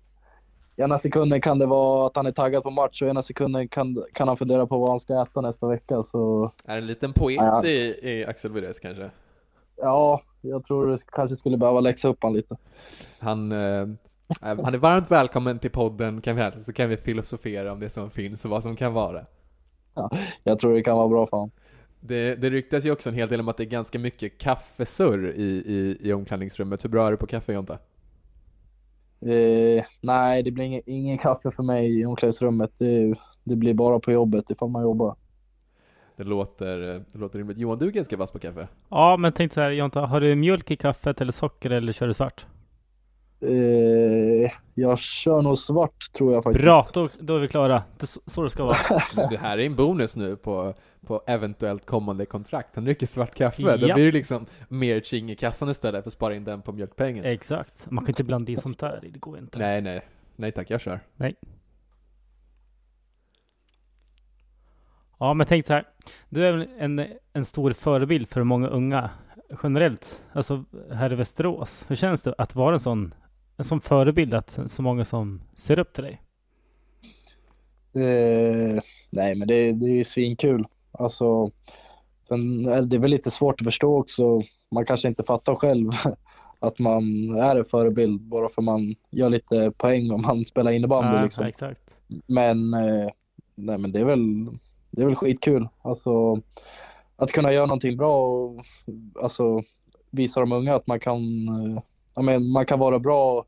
ena 0.75 1.00
sekunden 1.00 1.41
kan 1.41 1.60
det 1.60 1.65
vara 1.65 2.08
att 2.08 2.15
han 2.15 2.25
är 2.25 2.32
taggad 2.32 2.63
på 2.63 2.70
match 2.70 3.01
och 3.01 3.08
ena 3.08 3.22
sekunden 3.24 3.67
kan, 3.67 4.03
kan 4.13 4.27
han 4.27 4.38
fundera 4.38 4.67
på 4.67 4.77
vad 4.77 4.89
han 4.89 5.00
ska 5.00 5.22
äta 5.22 5.41
nästa 5.41 5.67
vecka. 5.67 6.03
Så 6.03 6.51
Är 6.65 6.74
det 6.75 6.82
en 6.82 6.88
liten 6.88 7.13
poet 7.13 7.36
Ja. 7.38 7.65
i, 7.65 8.00
i 8.01 8.25
Axel 8.25 8.51
Virres 8.51 8.79
kanske? 8.79 9.10
ja, 9.77 10.22
jag 10.41 10.65
tror 10.65 10.88
det 10.88 10.98
kanske 11.12 11.36
skulle 11.36 11.58
behöva 11.58 11.79
läxa 11.79 12.08
upp 12.08 12.17
han 12.22 12.34
lite. 12.34 12.58
Han, 13.20 13.51
eh, 13.51 13.88
han 14.42 14.74
är 14.74 14.78
varmt 14.78 15.12
välkommen 15.12 15.60
till 15.60 15.72
podden, 15.72 16.22
kan 16.22 16.36
vi, 16.36 16.63
så 16.63 16.74
kan 16.74 16.90
vi 16.90 16.98
filosofera 16.98 17.72
om 17.72 17.80
det 17.80 17.90
som 17.90 18.10
finns 18.10 18.46
och 18.46 18.52
vad 18.52 18.63
som 18.63 18.75
kan 18.75 18.94
vara. 18.94 19.25
Jag 20.44 20.60
tror 20.60 20.74
det 20.74 20.84
kan 20.84 20.98
vara 20.98 21.10
bra 21.10 21.28
för 21.28 21.38
honom. 21.38 21.52
Det, 22.00 22.36
det 22.36 22.50
ryktas 22.50 22.86
ju 22.86 22.92
också 22.92 23.10
en 23.10 23.16
hel 23.16 23.30
del 23.30 23.40
om 23.40 23.48
att 23.48 23.58
det 23.58 23.63
är 23.63 23.68
ganska 23.68 24.00
mycket 24.00 24.38
kaffesurr 24.38 25.32
i, 25.32 25.44
i, 25.44 25.98
i 26.02 26.13
omklädningsrummet. 26.13 26.84
Hur 26.84 26.90
bra 26.90 27.08
är 27.08 27.12
du 27.12 27.18
på 27.18 27.28
kaffe 27.28 27.54
Jonta? 27.54 27.78
Eh, 29.22 29.84
nej, 30.02 30.44
det 30.44 30.52
blir 30.52 30.66
ingen, 30.66 30.82
ingen 30.86 31.18
kaffe 31.18 31.52
för 31.52 31.63
mig 31.63 32.00
i 32.00 32.06
omklädningsrummet. 32.06 32.72
Det, 32.78 33.16
det 33.44 33.56
blir 33.56 33.74
bara 33.74 34.00
på 34.00 34.12
jobbet 34.12 34.50
ifall 34.50 34.70
man 34.70 34.82
jobbar. 34.82 35.16
Det 36.16 36.24
låter, 36.24 36.78
det 37.12 37.20
låter 37.20 37.40
rimligt. 37.40 37.58
Johan, 37.58 37.80
du 37.80 37.88
är 37.88 37.92
ganska 37.92 38.18
vass 38.18 38.32
på 38.32 38.40
kaffe. 38.40 38.68
Ja, 38.90 39.18
men 39.18 39.32
tänk 39.32 39.54
så 39.54 39.62
här 39.62 39.72
Jonta, 39.72 40.02
har 40.02 40.22
du 40.22 40.36
mjölk 40.36 40.72
i 40.72 40.75
kaffet 40.75 41.22
eller 41.22 41.32
socker 41.32 41.72
eller 41.72 41.94
kör 41.94 42.08
du 42.08 42.13
svart? 42.13 42.46
Eh, 43.48 44.52
jag 44.74 45.00
kör 45.00 45.42
nog 45.42 45.58
svart 45.58 46.12
tror 46.14 46.34
jag 46.34 46.44
faktiskt. 46.44 46.64
Bra, 46.64 46.88
då, 46.94 47.10
då 47.20 47.36
är 47.36 47.40
vi 47.40 47.48
klara. 47.48 47.84
Det 48.00 48.08
så, 48.08 48.20
så 48.26 48.44
det 48.44 48.50
ska 48.50 48.64
vara. 48.66 48.78
Det 49.30 49.38
här 49.38 49.58
är 49.58 49.66
en 49.66 49.76
bonus 49.76 50.16
nu 50.16 50.36
på, 50.36 50.74
på 51.08 51.22
eventuellt 51.28 51.86
kommande 51.86 52.26
kontrakt. 52.26 52.76
Han 52.76 52.84
dricker 52.84 53.08
svart 53.08 53.36
kaffe. 53.36 53.78
Då 53.78 53.88
Ja. 53.88 53.96
blir 53.96 54.06
det 54.06 54.12
liksom 54.12 54.46
mer 54.70 55.00
ching 55.02 55.32
i 55.32 55.36
kassan 55.36 55.70
istället 55.70 56.04
för 56.04 56.10
att 56.10 56.14
spara 56.14 56.36
in 56.36 56.44
den 56.44 56.62
på 56.62 56.72
mjölkpengen. 56.72 57.26
Exakt. 57.26 57.92
Man 57.92 58.04
kan 58.06 58.12
inte 58.12 58.24
blanda 58.24 58.52
i 58.52 58.58
sånt 58.58 58.80
där. 58.80 59.00
Det 59.02 59.20
går 59.20 59.38
inte. 59.38 59.60
Nej, 59.60 59.82
nej. 59.82 60.02
Nej 60.36 60.52
tack, 60.52 60.70
jag 60.70 60.82
kör. 60.82 61.00
Ja, 65.20 65.34
men 65.34 65.48
tänk 65.48 65.66
så 65.66 65.74
här. 65.74 65.88
Du 66.30 66.46
är 66.48 66.52
väl 66.52 66.68
en, 66.78 67.06
en 67.34 67.46
stor 67.46 67.72
förebild 67.74 68.30
för 68.30 68.44
många 68.44 68.68
unga 68.68 69.10
generellt, 69.64 70.22
alltså 70.34 70.64
här 70.92 71.12
i 71.14 71.16
Västerås. 71.16 71.86
Hur 71.88 71.96
känns 71.96 72.22
det 72.22 72.36
att 72.38 72.56
vara 72.56 72.74
en 72.74 72.80
sån, 72.80 73.14
sån 73.63 73.82
förebild, 73.82 74.34
att 74.34 74.60
så 74.67 74.82
många 74.82 75.05
som 75.05 75.41
ser 75.53 75.79
upp 75.79 75.93
till 75.93 76.03
dig? 76.03 76.22
Eh, 77.96 78.82
nej, 79.10 79.36
men 79.36 79.48
det, 79.48 79.72
det 79.72 79.86
är 79.86 79.96
ju 79.96 80.03
svinkul. 80.03 80.67
Alltså, 80.91 81.51
sen 82.27 82.65
är 82.65 82.82
det 82.82 82.98
väl 82.98 83.12
lite 83.12 83.32
svårt 83.32 83.62
att 83.62 83.65
förstå 83.65 84.00
också. 84.00 84.41
Man 84.72 84.86
kanske 84.86 85.08
inte 85.08 85.24
fattar 85.24 85.55
själv 85.55 85.91
att 86.60 86.79
man 86.79 87.29
är 87.39 87.55
en 87.55 87.65
förebild 87.65 88.22
bara 88.22 88.50
för 88.50 88.62
man 88.62 88.96
gör 89.10 89.29
lite 89.29 89.72
poäng 89.77 90.12
om 90.12 90.22
man 90.22 90.46
spelar 90.46 90.72
innebandy 90.72 91.17
Ja, 91.17 91.24
liksom. 91.24 91.46
exakt. 91.46 91.82
Men, 92.27 92.74
eh, 92.74 93.10
nej, 93.55 93.77
men 93.77 93.91
det 93.91 94.00
är 94.00 94.05
väl, 94.05 94.46
det 94.91 95.01
är 95.01 95.05
väl 95.05 95.15
skitkul. 95.15 95.67
Alltså, 95.82 96.41
att 97.15 97.32
kunna 97.32 97.53
göra 97.53 97.65
någonting 97.65 97.98
bra 97.98 98.27
och 98.27 98.65
alltså, 99.22 99.63
visa 100.12 100.39
de 100.39 100.51
unga 100.51 100.75
att 100.75 100.88
man 100.88 101.00
kan, 101.00 101.48
eh, 102.15 102.24
men 102.24 102.51
man 102.51 102.65
kan 102.65 102.79
vara 102.79 103.00
bra 103.00 103.46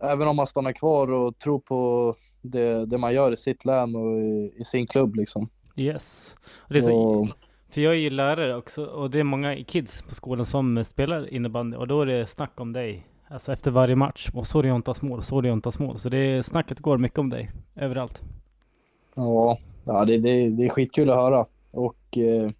även 0.00 0.28
om 0.28 0.36
man 0.36 0.46
stannar 0.46 0.72
kvar 0.72 1.10
och 1.10 1.38
tror 1.38 1.58
på 1.58 2.14
det, 2.42 2.86
det 2.86 2.98
man 2.98 3.14
gör 3.14 3.32
i 3.32 3.36
sitt 3.36 3.64
län 3.64 3.96
och 3.96 4.20
i, 4.20 4.52
i 4.56 4.64
sin 4.64 4.86
klubb 4.86 5.14
liksom. 5.14 5.48
Yes. 5.76 6.36
Och 6.70 6.82
så, 6.82 7.28
för 7.70 7.80
jag 7.80 7.92
är 7.92 7.98
ju 7.98 8.10
lärare 8.10 8.56
också 8.56 8.84
och 8.84 9.10
det 9.10 9.20
är 9.20 9.24
många 9.24 9.64
kids 9.64 10.02
på 10.02 10.14
skolan 10.14 10.46
som 10.46 10.84
spelar 10.84 11.34
innebandy 11.34 11.76
och 11.76 11.86
då 11.88 12.00
är 12.02 12.06
det 12.06 12.26
snack 12.26 12.60
om 12.60 12.72
dig. 12.72 13.06
Alltså 13.28 13.52
efter 13.52 13.70
varje 13.70 13.96
match. 13.96 14.30
Och 14.34 14.46
så 14.46 14.58
är 14.58 14.64
Jontas 14.64 15.02
mål, 15.02 15.22
så 15.22 15.38
är 15.38 15.42
Jontas 15.42 15.78
mål. 15.78 15.98
Så 15.98 16.08
det 16.08 16.18
är, 16.18 16.42
snacket 16.42 16.80
går 16.80 16.98
mycket 16.98 17.18
om 17.18 17.30
dig. 17.30 17.50
Överallt. 17.76 18.22
ja, 19.14 19.58
ja 19.84 20.04
det, 20.04 20.18
det, 20.18 20.48
det 20.50 20.64
är 20.64 20.68
skitkul 20.68 21.10
att 21.10 21.16
höra 21.16 21.46
och 21.70 22.18
eh, 22.18 22.50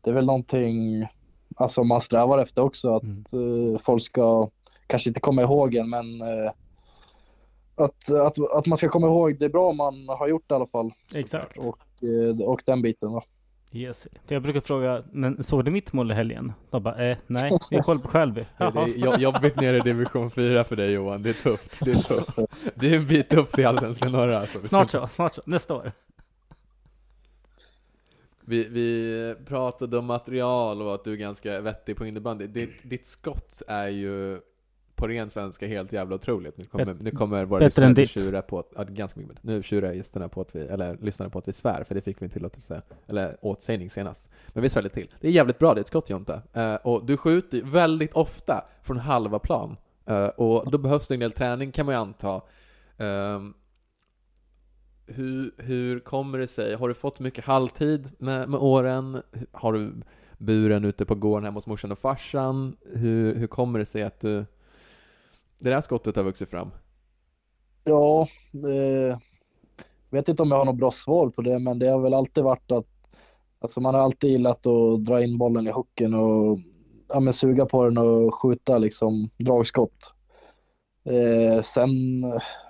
det 0.00 0.10
är 0.10 0.14
väl 0.14 0.26
någonting 0.26 1.06
alltså 1.56 1.84
man 1.84 2.00
strävar 2.00 2.38
efter 2.38 2.62
också 2.62 2.94
att 2.96 3.02
Mm. 3.02 3.24
eh, 3.74 3.80
folk 3.84 4.02
ska 4.02 4.48
kanske 4.86 5.10
inte 5.10 5.20
komma 5.20 5.42
ihåg 5.42 5.74
en 5.74 5.90
men 5.90 6.20
eh, 6.20 6.50
att, 7.76 8.10
att, 8.10 8.38
att 8.52 8.66
man 8.66 8.78
ska 8.78 8.88
komma 8.88 9.06
ihåg 9.06 9.38
det 9.38 9.48
bra 9.48 9.72
man 9.72 10.08
har 10.08 10.28
gjort 10.28 10.50
i 10.50 10.54
alla 10.54 10.66
fall 10.66 10.92
Exakt. 11.14 11.58
och, 11.58 11.78
eh, 12.02 12.40
och 12.40 12.62
den 12.64 12.82
biten 12.82 13.12
då. 13.12 13.22
Yes. 13.72 14.06
För 14.26 14.34
jag 14.34 14.42
brukar 14.42 14.60
fråga, 14.60 15.02
men 15.12 15.44
såg 15.44 15.64
du 15.64 15.70
mitt 15.70 15.92
mål 15.92 16.10
i 16.10 16.14
helgen? 16.14 16.52
De 16.70 16.82
bara, 16.82 17.10
eh, 17.10 17.16
nej, 17.26 17.58
vi 17.70 17.80
kollar 17.82 18.00
på 18.00 18.08
Skälby. 18.08 18.44
Jobbigt 19.18 19.56
nere 19.56 19.76
i 19.76 19.80
division 19.80 20.30
4 20.30 20.64
för 20.64 20.76
dig 20.76 20.90
Johan, 20.90 21.22
det 21.22 21.30
är 21.30 21.34
tufft. 21.34 21.72
Det 21.80 21.90
är 21.90 22.02
tufft. 22.02 22.38
Det 22.74 22.86
är 22.86 22.96
en 22.96 23.06
bit 23.06 23.34
upp 23.34 23.52
till 23.52 23.66
Allsvenskan 23.66 24.12
norra 24.12 24.38
alltså. 24.38 24.58
Snart 24.58 24.90
så, 24.90 25.06
snart 25.06 25.34
så. 25.34 25.42
Nästa 25.46 25.74
år. 25.74 25.92
Vi, 28.40 28.68
vi 28.68 29.34
pratade 29.46 29.98
om 29.98 30.06
material 30.06 30.82
och 30.82 30.94
att 30.94 31.04
du 31.04 31.12
är 31.12 31.16
ganska 31.16 31.60
vettig 31.60 31.96
på 31.96 32.06
innebandy. 32.06 32.46
Ditt, 32.46 32.90
ditt 32.90 33.06
skott 33.06 33.62
är 33.68 33.88
ju 33.88 34.40
på 34.94 35.08
ren 35.08 35.30
svenska 35.30 35.66
helt 35.66 35.92
jävla 35.92 36.14
otroligt. 36.14 36.58
Nu 36.58 36.64
kommer, 36.64 36.96
nu 37.00 37.10
kommer 37.10 37.44
våra 37.44 37.64
lyssnare 37.64 38.06
tjura 38.06 38.42
på 38.42 38.64
ja, 38.76 38.84
ganska 38.88 39.20
mycket. 39.20 39.42
Nu 39.42 39.62
tjurar 39.62 39.92
gästerna 39.92 40.28
på 40.28 40.40
att 40.40 40.56
vi, 40.56 40.60
eller 40.60 40.98
lyssnarna 41.00 41.30
på 41.30 41.38
att 41.38 41.48
vi 41.48 41.52
svär, 41.52 41.84
för 41.84 41.94
det 41.94 42.00
fick 42.00 42.22
vi 42.22 42.24
en 42.24 42.30
tillåtelse, 42.30 42.82
eller 43.06 43.36
åtsägning 43.42 43.90
senast. 43.90 44.30
Men 44.48 44.62
vi 44.62 44.68
svär 44.68 44.82
lite 44.82 44.94
till. 44.94 45.14
Det 45.20 45.28
är 45.28 45.32
jävligt 45.32 45.58
bra 45.58 45.74
ditt 45.74 45.86
skott 45.86 46.10
Jonte. 46.10 46.42
Eh, 46.52 46.74
och 46.74 47.06
du 47.06 47.16
skjuter 47.16 47.58
ju 47.58 47.64
väldigt 47.64 48.12
ofta 48.12 48.64
från 48.82 48.98
halva 48.98 49.38
plan. 49.38 49.76
Eh, 50.06 50.26
och 50.26 50.70
då 50.70 50.78
behövs 50.78 51.08
det 51.08 51.14
en 51.14 51.20
del 51.20 51.32
träning 51.32 51.72
kan 51.72 51.86
man 51.86 51.94
ju 51.94 52.00
anta. 52.00 52.40
Ehm, 52.98 53.54
hur, 55.06 55.54
hur 55.58 56.00
kommer 56.00 56.38
det 56.38 56.46
sig? 56.46 56.74
Har 56.74 56.88
du 56.88 56.94
fått 56.94 57.20
mycket 57.20 57.44
halvtid 57.44 58.10
med, 58.18 58.48
med 58.48 58.60
åren? 58.60 59.22
Har 59.52 59.72
du 59.72 59.92
buren 60.38 60.84
ute 60.84 61.04
på 61.04 61.14
gården 61.14 61.44
hemma 61.44 61.56
hos 61.56 61.66
morsan 61.66 61.92
och 61.92 61.98
farsan? 61.98 62.76
Hur, 62.92 63.34
hur 63.34 63.46
kommer 63.46 63.78
det 63.78 63.86
sig 63.86 64.02
att 64.02 64.20
du 64.20 64.44
det 65.64 65.70
där 65.70 65.80
skottet 65.80 66.16
har 66.16 66.22
vuxit 66.22 66.48
fram? 66.48 66.70
Ja, 67.84 68.28
eh, 68.52 69.18
vet 70.10 70.28
inte 70.28 70.42
om 70.42 70.50
jag 70.50 70.58
har 70.58 70.64
något 70.64 70.76
bra 70.76 70.90
svar 70.90 71.28
på 71.28 71.42
det, 71.42 71.58
men 71.58 71.78
det 71.78 71.88
har 71.88 72.00
väl 72.00 72.14
alltid 72.14 72.44
varit 72.44 72.72
att 72.72 72.86
alltså 73.58 73.80
man 73.80 73.94
har 73.94 74.02
alltid 74.02 74.30
gillat 74.30 74.66
att 74.66 75.04
dra 75.04 75.22
in 75.22 75.38
bollen 75.38 75.66
i 75.66 75.70
hooken 75.70 76.14
och 76.14 76.58
ja, 77.08 77.20
men 77.20 77.32
suga 77.32 77.66
på 77.66 77.84
den 77.84 77.98
och 77.98 78.34
skjuta 78.34 78.78
liksom 78.78 79.30
dragskott. 79.36 80.12
Eh, 81.04 81.62
sen, 81.62 81.90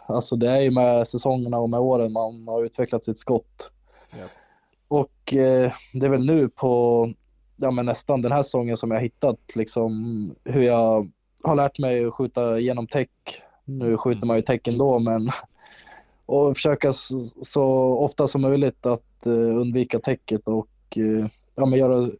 alltså 0.06 0.36
det 0.36 0.50
är 0.50 0.60
ju 0.60 0.70
med 0.70 1.08
säsongerna 1.08 1.58
och 1.58 1.70
med 1.70 1.80
åren 1.80 2.12
man 2.12 2.48
har 2.48 2.64
utvecklat 2.64 3.04
sitt 3.04 3.18
skott. 3.18 3.70
Ja. 4.10 4.24
Och 4.88 5.34
eh, 5.34 5.72
det 5.92 6.06
är 6.06 6.10
väl 6.10 6.26
nu 6.26 6.48
på 6.48 7.12
ja, 7.56 7.70
men 7.70 7.86
nästan 7.86 8.22
den 8.22 8.32
här 8.32 8.42
säsongen 8.42 8.76
som 8.76 8.90
jag 8.90 9.00
hittat 9.00 9.40
liksom 9.54 9.90
hur 10.44 10.62
jag 10.62 11.10
har 11.44 11.54
lärt 11.54 11.78
mig 11.78 12.04
att 12.04 12.14
skjuta 12.14 12.58
genom 12.58 12.86
täck. 12.86 13.42
Nu 13.64 13.96
skjuter 13.96 14.26
man 14.26 14.36
ju 14.36 14.42
täck 14.42 14.68
ändå 14.68 14.98
men 14.98 15.30
och 16.26 16.56
försöka 16.56 16.92
så, 16.92 17.28
så 17.42 17.64
ofta 17.98 18.28
som 18.28 18.40
möjligt 18.40 18.86
att 18.86 19.26
uh, 19.26 19.60
undvika 19.60 19.98
täcket 19.98 20.48
och 20.48 20.68
uh, 20.96 21.26
ja, 21.54 21.66
men 21.66 21.78
göra, 21.78 22.10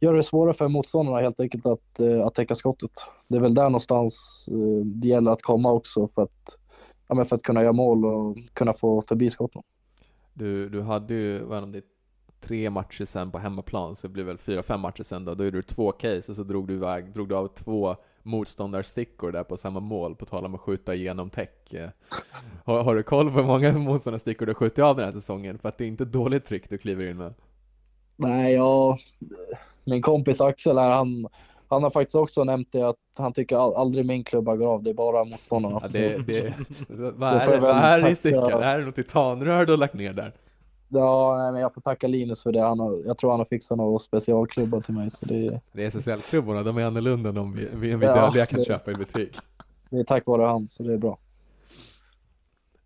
göra 0.00 0.16
det 0.16 0.22
svårare 0.22 0.54
för 0.54 0.68
motståndarna 0.68 1.20
helt 1.20 1.40
enkelt 1.40 1.66
att, 1.66 2.00
uh, 2.00 2.26
att 2.26 2.34
täcka 2.34 2.54
skottet. 2.54 2.90
Det 3.28 3.36
är 3.36 3.40
väl 3.40 3.54
där 3.54 3.64
någonstans 3.64 4.46
det 4.84 5.08
gäller 5.08 5.30
att 5.30 5.42
komma 5.42 5.72
också 5.72 6.08
för 6.14 6.22
att, 6.22 6.56
ja, 7.08 7.14
men 7.14 7.26
för 7.26 7.36
att 7.36 7.42
kunna 7.42 7.62
göra 7.62 7.72
mål 7.72 8.04
och 8.04 8.38
kunna 8.52 8.72
få 8.72 9.02
förbi 9.02 9.30
skotten. 9.30 9.62
Du, 10.32 10.68
du 10.68 10.82
hade 10.82 11.14
ju, 11.14 11.44
vad 11.44 11.72
det, 11.72 11.82
tre 12.40 12.70
matcher 12.70 13.04
sen 13.04 13.30
på 13.30 13.38
hemmaplan, 13.38 13.96
så 13.96 14.06
det 14.06 14.12
blir 14.12 14.24
väl 14.24 14.38
fyra, 14.38 14.62
fem 14.62 14.80
matcher 14.80 15.02
sen 15.02 15.24
då. 15.24 15.34
Då 15.34 15.44
gjorde 15.44 15.58
du 15.58 15.62
två 15.62 15.92
case 15.92 16.32
och 16.32 16.36
så 16.36 16.42
drog 16.42 16.68
du, 16.68 16.74
iväg, 16.74 17.12
drog 17.12 17.28
du 17.28 17.36
av 17.36 17.48
två 17.48 17.96
motståndarstickor 18.30 19.32
där 19.32 19.44
på 19.44 19.56
samma 19.56 19.80
mål, 19.80 20.14
på 20.14 20.24
tal 20.24 20.44
om 20.44 20.54
att 20.54 20.60
skjuta 20.60 20.94
igenom 20.94 21.30
täck. 21.30 21.74
Har, 22.64 22.82
har 22.82 22.94
du 22.94 23.02
koll 23.02 23.30
på 23.30 23.36
hur 23.36 23.46
många 23.46 23.72
motståndarstickor 23.78 24.46
du 24.46 24.50
har 24.50 24.54
skjutit 24.54 24.78
av 24.78 24.96
den 24.96 25.04
här 25.04 25.12
säsongen? 25.12 25.58
För 25.58 25.68
att 25.68 25.78
det 25.78 25.84
är 25.84 25.88
inte 25.88 26.04
dåligt 26.04 26.44
tryck 26.44 26.70
du 26.70 26.78
kliver 26.78 27.10
in 27.10 27.16
med. 27.16 27.34
Nej, 28.16 28.54
jag, 28.54 28.98
min 29.84 30.02
kompis 30.02 30.40
Axel 30.40 30.78
här, 30.78 30.90
han, 30.90 31.28
han 31.68 31.82
har 31.82 31.90
faktiskt 31.90 32.14
också 32.14 32.44
nämnt 32.44 32.68
det 32.72 32.82
att 32.82 32.96
han 33.16 33.32
tycker 33.32 33.80
aldrig 33.80 34.06
min 34.06 34.24
klubba 34.24 34.56
går 34.56 34.74
av, 34.74 34.82
det 34.82 34.90
är 34.90 34.94
bara 34.94 35.24
motståndarna. 35.24 35.80
Ja, 35.82 35.88
det, 35.88 36.26
det, 36.26 36.54
vad 36.88 37.32
är 37.32 37.50
det, 37.50 37.60
vad 37.60 37.76
är 37.76 38.00
det 38.00 38.10
i 38.10 38.14
stickan? 38.14 38.60
Det 38.60 38.64
här 38.64 38.78
är 38.78 38.84
något 38.84 38.94
titanrör 38.94 39.66
du 39.66 39.72
har 39.72 39.78
lagt 39.78 39.94
ner 39.94 40.12
där. 40.12 40.32
Ja, 40.92 41.50
men 41.52 41.60
jag 41.60 41.74
får 41.74 41.80
tacka 41.80 42.08
Linus 42.08 42.42
för 42.42 42.52
det. 42.52 42.60
Han 42.60 42.80
har, 42.80 43.02
jag 43.06 43.18
tror 43.18 43.30
han 43.30 43.40
har 43.40 43.44
fixat 43.44 43.78
några 43.78 43.98
specialklubbar 43.98 44.80
till 44.80 44.94
mig. 44.94 45.10
Så 45.10 45.26
det... 45.26 45.60
det 45.72 45.82
är 45.82 45.86
SSL-klubborna, 45.86 46.62
de 46.62 46.78
är 46.78 46.84
annorlunda 46.84 47.28
än 47.28 47.34
de 47.34 47.52
vi, 47.52 47.68
vi, 47.74 47.94
vi 47.94 48.06
ja, 48.06 48.14
dödliga 48.14 48.46
kan 48.46 48.58
det, 48.58 48.64
köpa 48.64 48.90
i 48.90 48.94
butik. 48.94 49.36
Det 49.90 49.98
är 49.98 50.04
tack 50.04 50.26
vare 50.26 50.42
han, 50.42 50.68
så 50.68 50.82
det 50.82 50.92
är 50.92 50.98
bra. 50.98 51.18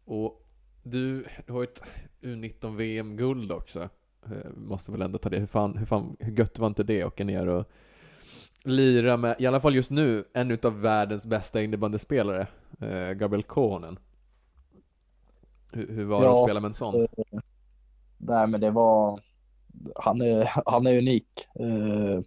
Och 0.05 0.43
du, 0.83 1.25
du 1.47 1.53
har 1.53 1.63
ett 1.63 1.83
U19 2.21 2.77
VM-guld 2.77 3.53
också. 3.53 3.89
Eh, 4.27 4.51
måste 4.57 4.93
väl 4.93 5.03
ändå 5.03 5.19
ta 5.19 5.29
det. 5.29 5.39
Hur 5.39 5.47
fan, 5.47 5.77
hur 5.77 5.87
fan, 5.87 6.17
hur 6.21 6.33
gött 6.33 6.59
var 6.59 6.67
inte 6.67 6.83
det 6.83 7.05
åka 7.05 7.25
ner 7.25 7.47
och 7.47 7.71
lira 8.63 9.17
med, 9.17 9.37
i 9.39 9.47
alla 9.47 9.61
fall 9.61 9.75
just 9.75 9.91
nu, 9.91 10.25
en 10.33 10.59
av 10.63 10.81
världens 10.81 11.27
bästa 11.27 11.63
innebandyspelare, 11.63 12.47
eh, 12.81 13.13
Gabriel 13.13 13.43
Kohonen. 13.43 13.99
Hur, 15.73 15.89
hur 15.89 16.05
var 16.05 16.21
det 16.21 16.27
ja, 16.27 16.43
att 16.43 16.49
spela 16.49 16.61
med 16.61 16.69
en 16.69 16.75
sån? 16.75 17.07
Nej 18.19 18.47
men 18.47 18.61
det 18.61 18.71
var, 18.71 19.21
han 19.97 20.21
är, 20.21 20.51
han 20.67 20.87
är 20.87 20.99
unik. 20.99 21.47
Eh, 21.61 22.21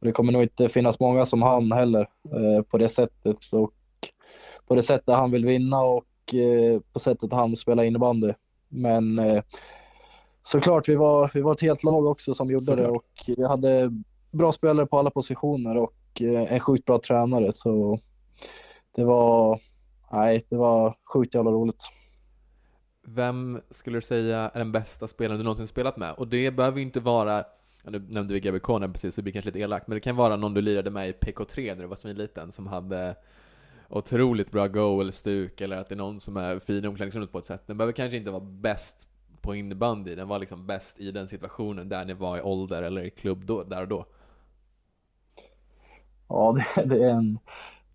det 0.00 0.12
kommer 0.12 0.32
nog 0.32 0.42
inte 0.42 0.68
finnas 0.68 1.00
många 1.00 1.26
som 1.26 1.42
han 1.42 1.72
heller 1.72 2.08
eh, 2.24 2.62
på 2.62 2.78
det 2.78 2.88
sättet 2.88 3.38
och 3.52 3.74
på 4.66 4.74
det 4.74 4.82
sättet 4.82 5.14
han 5.14 5.30
vill 5.30 5.44
vinna 5.44 5.80
och 5.80 6.34
eh, 6.34 6.80
på 6.92 6.98
sättet 6.98 7.32
han 7.32 7.56
spelar 7.56 7.84
innebandy. 7.84 8.32
Men 8.68 9.18
eh, 9.18 9.42
såklart, 10.42 10.88
vi 10.88 10.94
var, 10.94 11.30
vi 11.34 11.40
var 11.40 11.52
ett 11.52 11.62
helt 11.62 11.84
lag 11.84 12.06
också 12.06 12.34
som 12.34 12.50
gjorde 12.50 12.64
såklart. 12.64 12.86
det 12.86 12.90
och 12.90 13.36
vi 13.36 13.46
hade 13.46 13.90
bra 14.30 14.52
spelare 14.52 14.86
på 14.86 14.98
alla 14.98 15.10
positioner 15.10 15.76
och 15.76 15.94
eh, 16.20 16.52
en 16.52 16.60
sjukt 16.60 16.84
bra 16.84 16.98
tränare 16.98 17.52
så 17.52 17.98
det 18.96 19.04
var, 19.04 19.60
nej, 20.12 20.46
det 20.48 20.56
var 20.56 20.96
sjukt 21.12 21.34
jävla 21.34 21.50
roligt. 21.50 21.82
Vem 23.06 23.60
skulle 23.70 23.96
du 23.98 24.02
säga 24.02 24.50
är 24.54 24.58
den 24.58 24.72
bästa 24.72 25.08
spelaren 25.08 25.38
du 25.38 25.44
någonsin 25.44 25.66
spelat 25.66 25.96
med? 25.96 26.14
Och 26.14 26.28
det 26.28 26.50
behöver 26.50 26.78
ju 26.78 26.82
inte 26.82 27.00
vara, 27.00 27.44
nu 27.84 27.98
nämnde 27.98 28.34
vi 28.34 28.40
GBK 28.40 28.66
precis, 28.66 29.14
så 29.14 29.20
det 29.20 29.22
blir 29.22 29.32
kanske 29.32 29.48
lite 29.48 29.58
elakt, 29.58 29.86
men 29.86 29.96
det 29.96 30.00
kan 30.00 30.16
vara 30.16 30.36
någon 30.36 30.54
du 30.54 30.60
lirade 30.60 30.90
med 30.90 31.08
i 31.08 31.12
PK3 31.12 31.74
när 31.74 31.82
du 31.82 31.88
var 31.88 31.96
svinliten, 31.96 32.52
som 32.52 32.66
hade 32.66 33.16
otroligt 33.88 34.50
bra 34.50 34.68
go 34.68 35.00
eller 35.00 35.12
stuk, 35.12 35.60
eller 35.60 35.76
att 35.76 35.88
det 35.88 35.94
är 35.94 35.96
någon 35.96 36.20
som 36.20 36.36
är 36.36 36.58
fin 36.58 36.84
i 36.84 36.88
omklädningsrummet 36.88 37.32
på 37.32 37.38
ett 37.38 37.44
sätt. 37.44 37.66
Den 37.66 37.78
behöver 37.78 37.92
kanske 37.92 38.16
inte 38.16 38.30
vara 38.30 38.44
bäst 38.44 39.08
på 39.40 39.54
innebandy, 39.54 40.14
den 40.14 40.28
var 40.28 40.38
liksom 40.38 40.66
bäst 40.66 41.00
i 41.00 41.10
den 41.10 41.28
situationen 41.28 41.88
där 41.88 42.04
ni 42.04 42.12
var 42.12 42.38
i 42.38 42.42
ålder 42.42 42.82
eller 42.82 43.02
i 43.02 43.10
klubb 43.10 43.44
då, 43.44 43.64
där 43.64 43.82
och 43.82 43.88
då. 43.88 44.06
Ja, 46.28 46.52
det, 46.76 46.84
det 46.84 47.04
är 47.04 47.10
en 47.10 47.38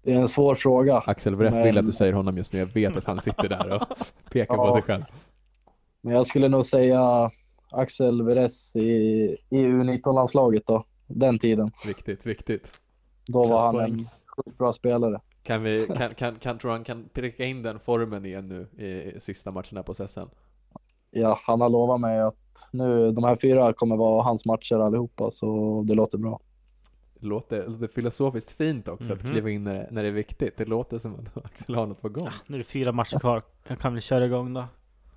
det 0.04 0.12
är 0.12 0.16
en 0.16 0.28
svår 0.28 0.56
fråga. 0.56 0.98
Axel 0.98 1.36
Wrest 1.36 1.58
men... 1.58 1.66
vill 1.66 1.78
att 1.78 1.86
du 1.86 1.94
säger 1.94 2.14
honom 2.14 2.38
just 2.38 2.54
nu. 2.54 2.60
Jag 2.60 2.66
vet 2.66 2.96
att 2.96 3.06
han 3.06 3.22
sitter 3.22 3.50
där 3.50 3.74
och 3.74 3.88
pekar 4.32 4.56
ja. 4.56 4.66
på 4.66 4.72
sig 4.72 4.82
själv. 4.82 5.04
Men 6.02 6.14
jag 6.14 6.28
skulle 6.28 6.48
nog 6.48 6.66
säga 6.66 7.32
Axel 7.72 8.22
Wrest 8.22 8.76
i, 8.76 8.90
i 9.50 9.58
U19-landslaget 9.58 10.64
då. 10.68 10.86
Den 11.08 11.40
tiden. 11.40 11.72
Viktigt, 11.86 12.26
viktigt. 12.26 12.72
Då 13.28 13.46
var 13.46 13.66
han 13.66 13.80
en 13.80 14.10
sjukt 14.26 14.58
bra 14.58 14.74
spelare. 14.74 15.20
Kan 15.44 15.64
vi, 15.64 15.88
kan, 15.98 16.14
kan, 16.14 16.36
kan, 16.36 16.58
tror 16.58 16.72
han 16.72 16.84
kan 16.84 17.10
pricka 17.14 17.46
in 17.46 17.64
den 17.64 17.80
formen 17.80 18.26
igen 18.26 18.48
nu 18.48 18.86
i, 18.86 19.16
i 19.16 19.20
sista 19.20 19.52
matcherna 19.52 19.84
på 19.84 19.94
SSN? 19.94 20.20
Ja, 21.12 21.40
han 21.44 21.62
har 21.62 21.70
lovat 21.70 22.00
mig 22.00 22.20
att 22.20 22.36
nu, 22.72 23.12
de 23.12 23.24
här 23.24 23.38
fyra 23.42 23.74
kommer 23.74 23.98
vara 23.98 24.24
hans 24.24 24.46
matcher 24.46 24.76
allihopa, 24.76 25.32
så 25.32 25.82
det 25.88 25.94
låter 25.94 26.18
bra. 26.18 26.40
Låter, 27.20 27.60
det 27.60 27.68
låter 27.68 27.88
filosofiskt 27.88 28.52
fint 28.52 28.88
också 28.88 29.04
mm 29.04 29.16
-hmm. 29.16 29.20
att 29.20 29.24
mhm. 29.24 29.32
kliva 29.32 29.50
in 29.50 29.64
när 29.64 29.74
det, 29.74 29.88
när 29.92 30.04
det 30.04 30.10
är 30.10 30.14
viktigt. 30.14 30.58
Det 30.58 30.66
låter 30.66 30.98
som 30.98 31.16
att 31.16 31.38
Axel 31.46 31.76
har 31.76 31.88
något 31.88 32.02
på 32.02 32.10
gång. 32.10 32.26
Ja, 32.26 32.34
nu 32.48 32.56
är 32.56 32.58
det 32.58 32.64
fyra 32.64 32.92
matcher 32.92 33.20
kvar. 33.20 33.44
Jag 33.68 33.80
kan 33.80 33.94
väl 33.94 34.02
köra 34.02 34.26
igång 34.26 34.54
då. 34.54 34.68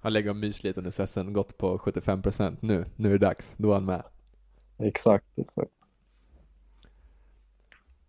Han 0.01 0.13
lägger 0.13 0.31
och 0.31 0.37
mys 0.37 0.63
lite 0.63 0.81
under 0.81 0.91
sessen, 0.91 1.33
gått 1.33 1.59
på 1.59 1.79
75% 1.79 2.57
nu. 2.61 2.85
Nu 2.97 3.09
är 3.09 3.13
det 3.13 3.27
dags. 3.27 3.55
Då 3.57 3.71
är 3.71 3.75
han 3.75 3.85
med. 3.85 4.03
Exakt, 4.79 5.25
exakt. 5.37 5.71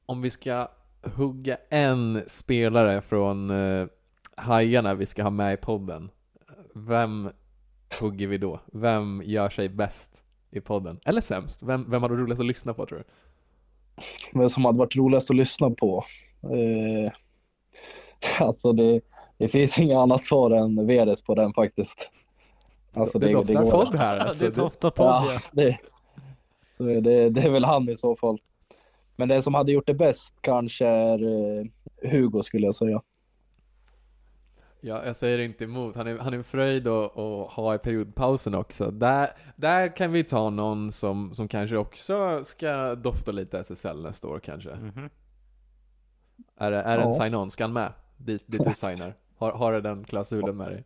Om 0.06 0.22
vi 0.22 0.30
ska 0.30 0.68
hugga 1.02 1.58
en 1.70 2.22
spelare 2.28 3.02
från 3.02 3.52
uh, 3.52 3.88
Hajarna 4.36 4.94
vi 4.94 5.06
ska 5.06 5.24
ha 5.24 5.30
med 5.30 5.54
i 5.54 5.58
podden. 5.58 6.10
Vem 6.74 7.30
hugger 8.00 8.28
vi 8.28 8.38
då? 8.38 8.60
Vem 8.66 9.22
gör 9.26 9.50
sig 9.50 9.70
bäst 9.70 10.26
i 10.52 10.62
podden? 10.62 11.00
Eller 11.06 11.22
sämst? 11.22 11.64
Vem, 11.64 11.90
vem 11.90 12.02
har 12.02 12.10
du 12.10 12.18
roligast 12.18 12.40
att 12.40 12.46
lyssna 12.46 12.74
på 12.74 12.86
tror 12.86 13.00
du? 13.00 13.06
Vem 14.34 14.50
som 14.50 14.66
hade 14.66 14.78
varit 14.78 14.96
roligast 14.96 15.30
att 15.30 15.36
lyssna 15.36 15.70
på. 15.70 16.06
Eh, 16.44 17.12
alltså 18.40 18.74
det, 18.74 19.02
det 19.38 19.48
finns 19.48 19.80
inget 19.80 19.98
annat 19.98 20.26
svar 20.26 20.52
än 20.52 20.88
Veres 20.88 21.24
på 21.24 21.36
den 21.36 21.54
faktiskt. 21.54 22.10
Alltså 22.94 23.20
det, 23.20 23.28
det 23.28 23.34
doftar 23.34 23.72
podd 23.72 23.96
här 23.96 24.18
alltså. 24.18 24.46
Det 24.46 24.52
doftar 24.52 24.90
podd 24.90 25.06
ja. 25.08 25.40
Det, 25.52 25.78
så 26.78 26.84
det, 26.84 27.30
det 27.30 27.42
är 27.42 27.50
väl 27.50 27.66
han 27.66 27.90
i 27.90 27.98
så 27.98 28.16
fall. 28.16 28.38
Men 29.16 29.30
den 29.30 29.44
som 29.44 29.54
hade 29.54 29.72
gjort 29.72 29.88
det 29.88 29.94
bäst 29.94 30.36
kanske 30.42 30.86
är 30.86 31.24
eh, 31.24 31.66
Hugo 32.12 32.44
skulle 32.44 32.66
jag 32.66 32.76
säga. 32.76 33.02
Ja, 34.86 35.06
jag 35.06 35.16
säger 35.16 35.40
inte 35.40 35.64
emot. 35.64 35.96
Han 35.96 36.08
är, 36.08 36.18
han 36.18 36.34
är 36.34 36.38
en 36.38 36.44
fröjd 36.44 36.88
att, 36.88 37.18
att 37.18 37.52
ha 37.52 37.76
i 37.76 37.78
periodpausen 37.78 38.56
också. 38.56 38.92
Där, 38.92 39.28
där 39.56 39.96
kan 39.96 40.12
vi 40.12 40.24
ta 40.24 40.50
någon 40.50 40.92
som, 40.92 41.34
som 41.34 41.48
kanske 41.48 41.78
också 41.78 42.44
ska 42.44 42.96
dofta 42.96 43.32
lite 43.32 43.60
SSL 43.60 44.02
nästa 44.02 44.28
år 44.28 44.40
kanske. 44.40 44.72
Mm 44.72 44.92
-hmm. 44.92 45.10
Är 46.58 46.72
det, 46.72 46.82
är 46.82 46.98
det 46.98 47.04
ja. 47.04 47.08
en 47.08 47.14
sign-on? 47.14 47.52
Ska 47.52 47.64
han 47.64 47.74
med? 47.74 47.92
Dit, 48.18 48.44
dit 48.46 48.64
du 48.64 48.74
signar? 48.74 49.16
Har, 49.38 49.52
har 49.52 49.74
du 49.74 49.82
den 49.82 50.04
klausulen 50.04 50.58
med 50.58 50.68
dig? 50.68 50.84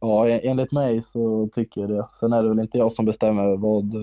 Ja, 0.00 0.28
enligt 0.28 0.72
mig 0.72 1.02
så 1.02 1.48
tycker 1.54 1.80
jag 1.80 1.90
det. 1.90 2.08
Sen 2.20 2.32
är 2.32 2.42
det 2.42 2.48
väl 2.48 2.60
inte 2.60 2.78
jag 2.78 2.92
som 2.92 3.04
bestämmer 3.04 3.56
vad, 3.56 3.94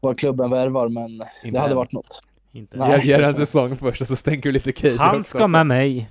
vad 0.00 0.18
klubben 0.18 0.50
värvar, 0.50 0.88
men 0.88 1.10
inte 1.10 1.26
det 1.50 1.58
hade 1.58 1.70
än. 1.70 1.76
varit 1.76 1.92
något. 1.92 2.22
Inte. 2.52 2.78
Jag 2.78 3.04
ger 3.04 3.20
en 3.20 3.34
säsong 3.34 3.76
först 3.76 4.00
och 4.00 4.06
så 4.06 4.16
stänker 4.16 4.48
vi 4.48 4.52
lite 4.52 4.72
case 4.72 4.96
Han 4.98 5.24
ska 5.24 5.38
också. 5.38 5.48
med 5.48 5.66
mig. 5.66 6.10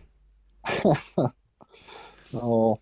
Ja. 2.32 2.78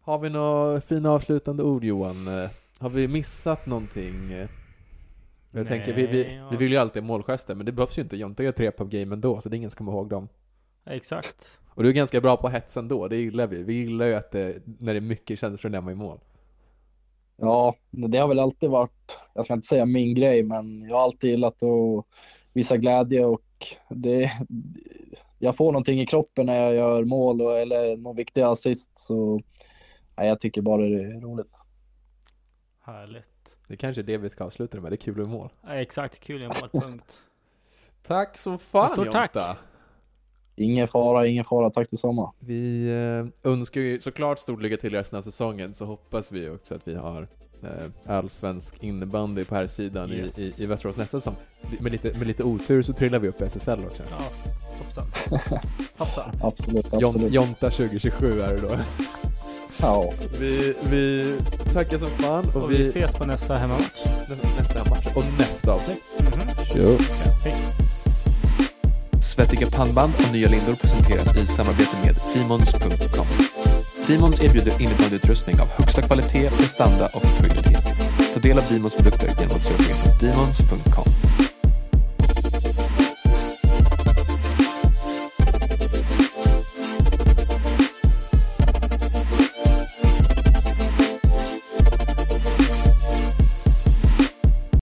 Har 0.00 0.18
vi 0.18 0.30
några 0.30 0.80
fina 0.80 1.10
avslutande 1.10 1.62
ord 1.62 1.84
Johan? 1.84 2.28
Eh, 2.28 2.50
har 2.78 2.88
vi 2.88 3.08
missat 3.08 3.66
någonting? 3.66 4.30
Jag 4.30 4.48
Nej, 5.50 5.66
tänker, 5.66 5.94
vi, 5.94 6.06
vi, 6.06 6.36
ja. 6.36 6.48
vi 6.50 6.56
vill 6.56 6.72
ju 6.72 6.78
alltid 6.78 7.02
målgester, 7.02 7.54
men 7.54 7.66
det 7.66 7.72
behövs 7.72 7.98
ju 7.98 8.02
inte. 8.02 8.16
Jonte 8.16 8.44
gör 8.44 8.52
tre 8.52 8.70
pub 8.70 8.90
game 8.90 9.14
ändå, 9.14 9.40
så 9.40 9.48
det 9.48 9.56
är 9.56 9.58
ingen 9.58 9.70
som 9.70 9.78
kommer 9.78 9.92
ihåg 9.92 10.08
dem. 10.08 10.28
Exakt. 10.86 11.60
Och 11.68 11.82
du 11.82 11.88
är 11.88 11.92
ganska 11.92 12.20
bra 12.20 12.36
på 12.36 12.48
hets 12.48 12.76
ändå, 12.76 13.08
det 13.08 13.16
gillar 13.16 13.46
vi. 13.46 13.62
Vi 13.62 13.74
gillar 13.74 14.06
ju 14.06 14.14
att 14.14 14.30
det, 14.30 14.62
när 14.64 14.94
det 14.94 14.98
är 14.98 15.00
mycket 15.00 15.38
känslor 15.38 15.70
när 15.70 15.80
man 15.80 15.88
är 15.88 15.92
i 15.92 15.96
mål. 15.96 16.18
Ja, 17.36 17.74
det 17.90 18.18
har 18.18 18.28
väl 18.28 18.38
alltid 18.38 18.70
varit, 18.70 19.16
jag 19.34 19.44
ska 19.44 19.54
inte 19.54 19.66
säga 19.66 19.86
min 19.86 20.14
grej, 20.14 20.42
men 20.42 20.82
jag 20.82 20.96
har 20.96 21.02
alltid 21.02 21.30
gillat 21.30 21.62
att 21.62 22.04
visa 22.52 22.76
glädje 22.76 23.24
och 23.24 23.76
det, 23.88 24.32
jag 25.38 25.56
får 25.56 25.72
någonting 25.72 26.00
i 26.00 26.06
kroppen 26.06 26.46
när 26.46 26.62
jag 26.62 26.74
gör 26.74 27.04
mål 27.04 27.42
och, 27.42 27.58
eller 27.58 27.96
någon 27.96 28.16
viktig 28.16 28.40
assist 28.40 28.98
så 28.98 29.40
nej, 30.16 30.28
jag 30.28 30.40
tycker 30.40 30.62
bara 30.62 30.82
det 30.82 31.04
är 31.04 31.20
roligt. 31.20 31.52
Härligt. 32.80 33.56
Det 33.68 33.76
kanske 33.76 34.00
är 34.00 34.04
det 34.04 34.16
vi 34.16 34.30
ska 34.30 34.44
avsluta 34.44 34.80
med, 34.80 34.92
det 34.92 34.94
är 34.94 34.96
kul 34.96 35.16
med 35.16 35.28
mål. 35.28 35.48
Ja, 35.62 35.74
exakt, 35.74 36.20
kul 36.20 36.42
i 36.42 36.46
mål, 36.46 36.70
punkt. 36.82 37.22
Tack 38.02 38.36
så 38.36 38.58
fan 38.58 38.90
Stort 38.90 39.12
tack. 39.12 39.36
Ingen 40.58 40.88
fara, 40.88 41.26
ingen 41.26 41.44
fara. 41.44 41.70
Tack 41.70 41.90
detsamma. 41.90 42.32
Vi 42.38 42.88
eh, 43.44 43.50
önskar 43.52 43.80
ju 43.80 44.00
såklart 44.00 44.38
stort 44.38 44.62
lycka 44.62 44.76
till 44.76 44.90
resten 44.90 45.18
av 45.18 45.22
säsongen, 45.22 45.74
så 45.74 45.84
hoppas 45.84 46.32
vi 46.32 46.48
också 46.50 46.74
att 46.74 46.88
vi 46.88 46.94
har 46.94 47.26
eh, 47.62 48.14
allsvensk 48.16 48.82
innebandy 48.84 49.44
på 49.44 49.54
här 49.54 49.66
sidan 49.66 50.10
Yes. 50.12 50.38
i, 50.38 50.42
i, 50.42 50.64
i 50.64 50.66
Västerås 50.66 50.96
nästa 50.96 51.20
säsong. 51.20 51.34
Med 51.80 51.92
lite, 51.92 52.18
med 52.18 52.26
lite 52.26 52.42
otur 52.42 52.82
så 52.82 52.92
trillar 52.92 53.18
vi 53.18 53.28
upp 53.28 53.40
i 53.42 53.44
SSL 53.44 53.84
också. 53.86 54.02
Ja, 54.10 54.24
hoppsan. 54.78 55.04
Hoppsan. 55.98 56.30
Absolut, 56.42 56.86
Jon, 56.92 57.04
absolut. 57.04 57.32
Jonta 57.32 57.70
2027 57.70 58.26
är 58.26 58.48
det 58.56 58.60
då. 58.62 58.70
Ja, 59.80 60.10
Vi, 60.40 60.74
vi 60.90 61.34
tackar 61.72 61.98
som 61.98 62.08
fan 62.08 62.44
och, 62.54 62.62
Och 62.62 62.70
vi, 62.72 62.76
vi 62.76 62.88
ses 62.88 63.18
på 63.18 63.26
nästa 63.26 63.54
hemmamatch. 63.54 64.04
nästa, 64.28 64.48
nästa 64.58 64.90
match 64.90 65.06
och 65.16 65.24
nästa 65.38 65.72
avsnitt. 65.72 66.02
Mhm. 66.20 66.48
Tjo! 66.74 66.96
Svettiga 69.38 69.66
pannband 69.70 70.12
och 70.18 70.32
nya 70.32 70.48
lindor 70.48 70.74
presenteras 70.74 71.36
i 71.36 71.46
samarbete 71.46 71.96
med 72.04 72.14
Demons.com. 72.34 73.26
Demons 74.06 74.44
erbjuder 74.44 74.82
innebandyutrustning 74.82 75.60
av 75.60 75.68
högsta 75.78 76.02
kvalitet, 76.02 76.50
prestanda 76.50 77.06
och 77.06 77.22
trygghet. 77.22 77.84
Ta 78.34 78.40
del 78.40 78.58
av 78.58 78.64
Demons 78.70 78.94
produkter 78.94 79.28
genom 79.40 79.56
att 79.56 79.66
surfa 79.66 79.90
in 79.90 79.96
på 80.02 80.24
Demons.com. 80.26 80.97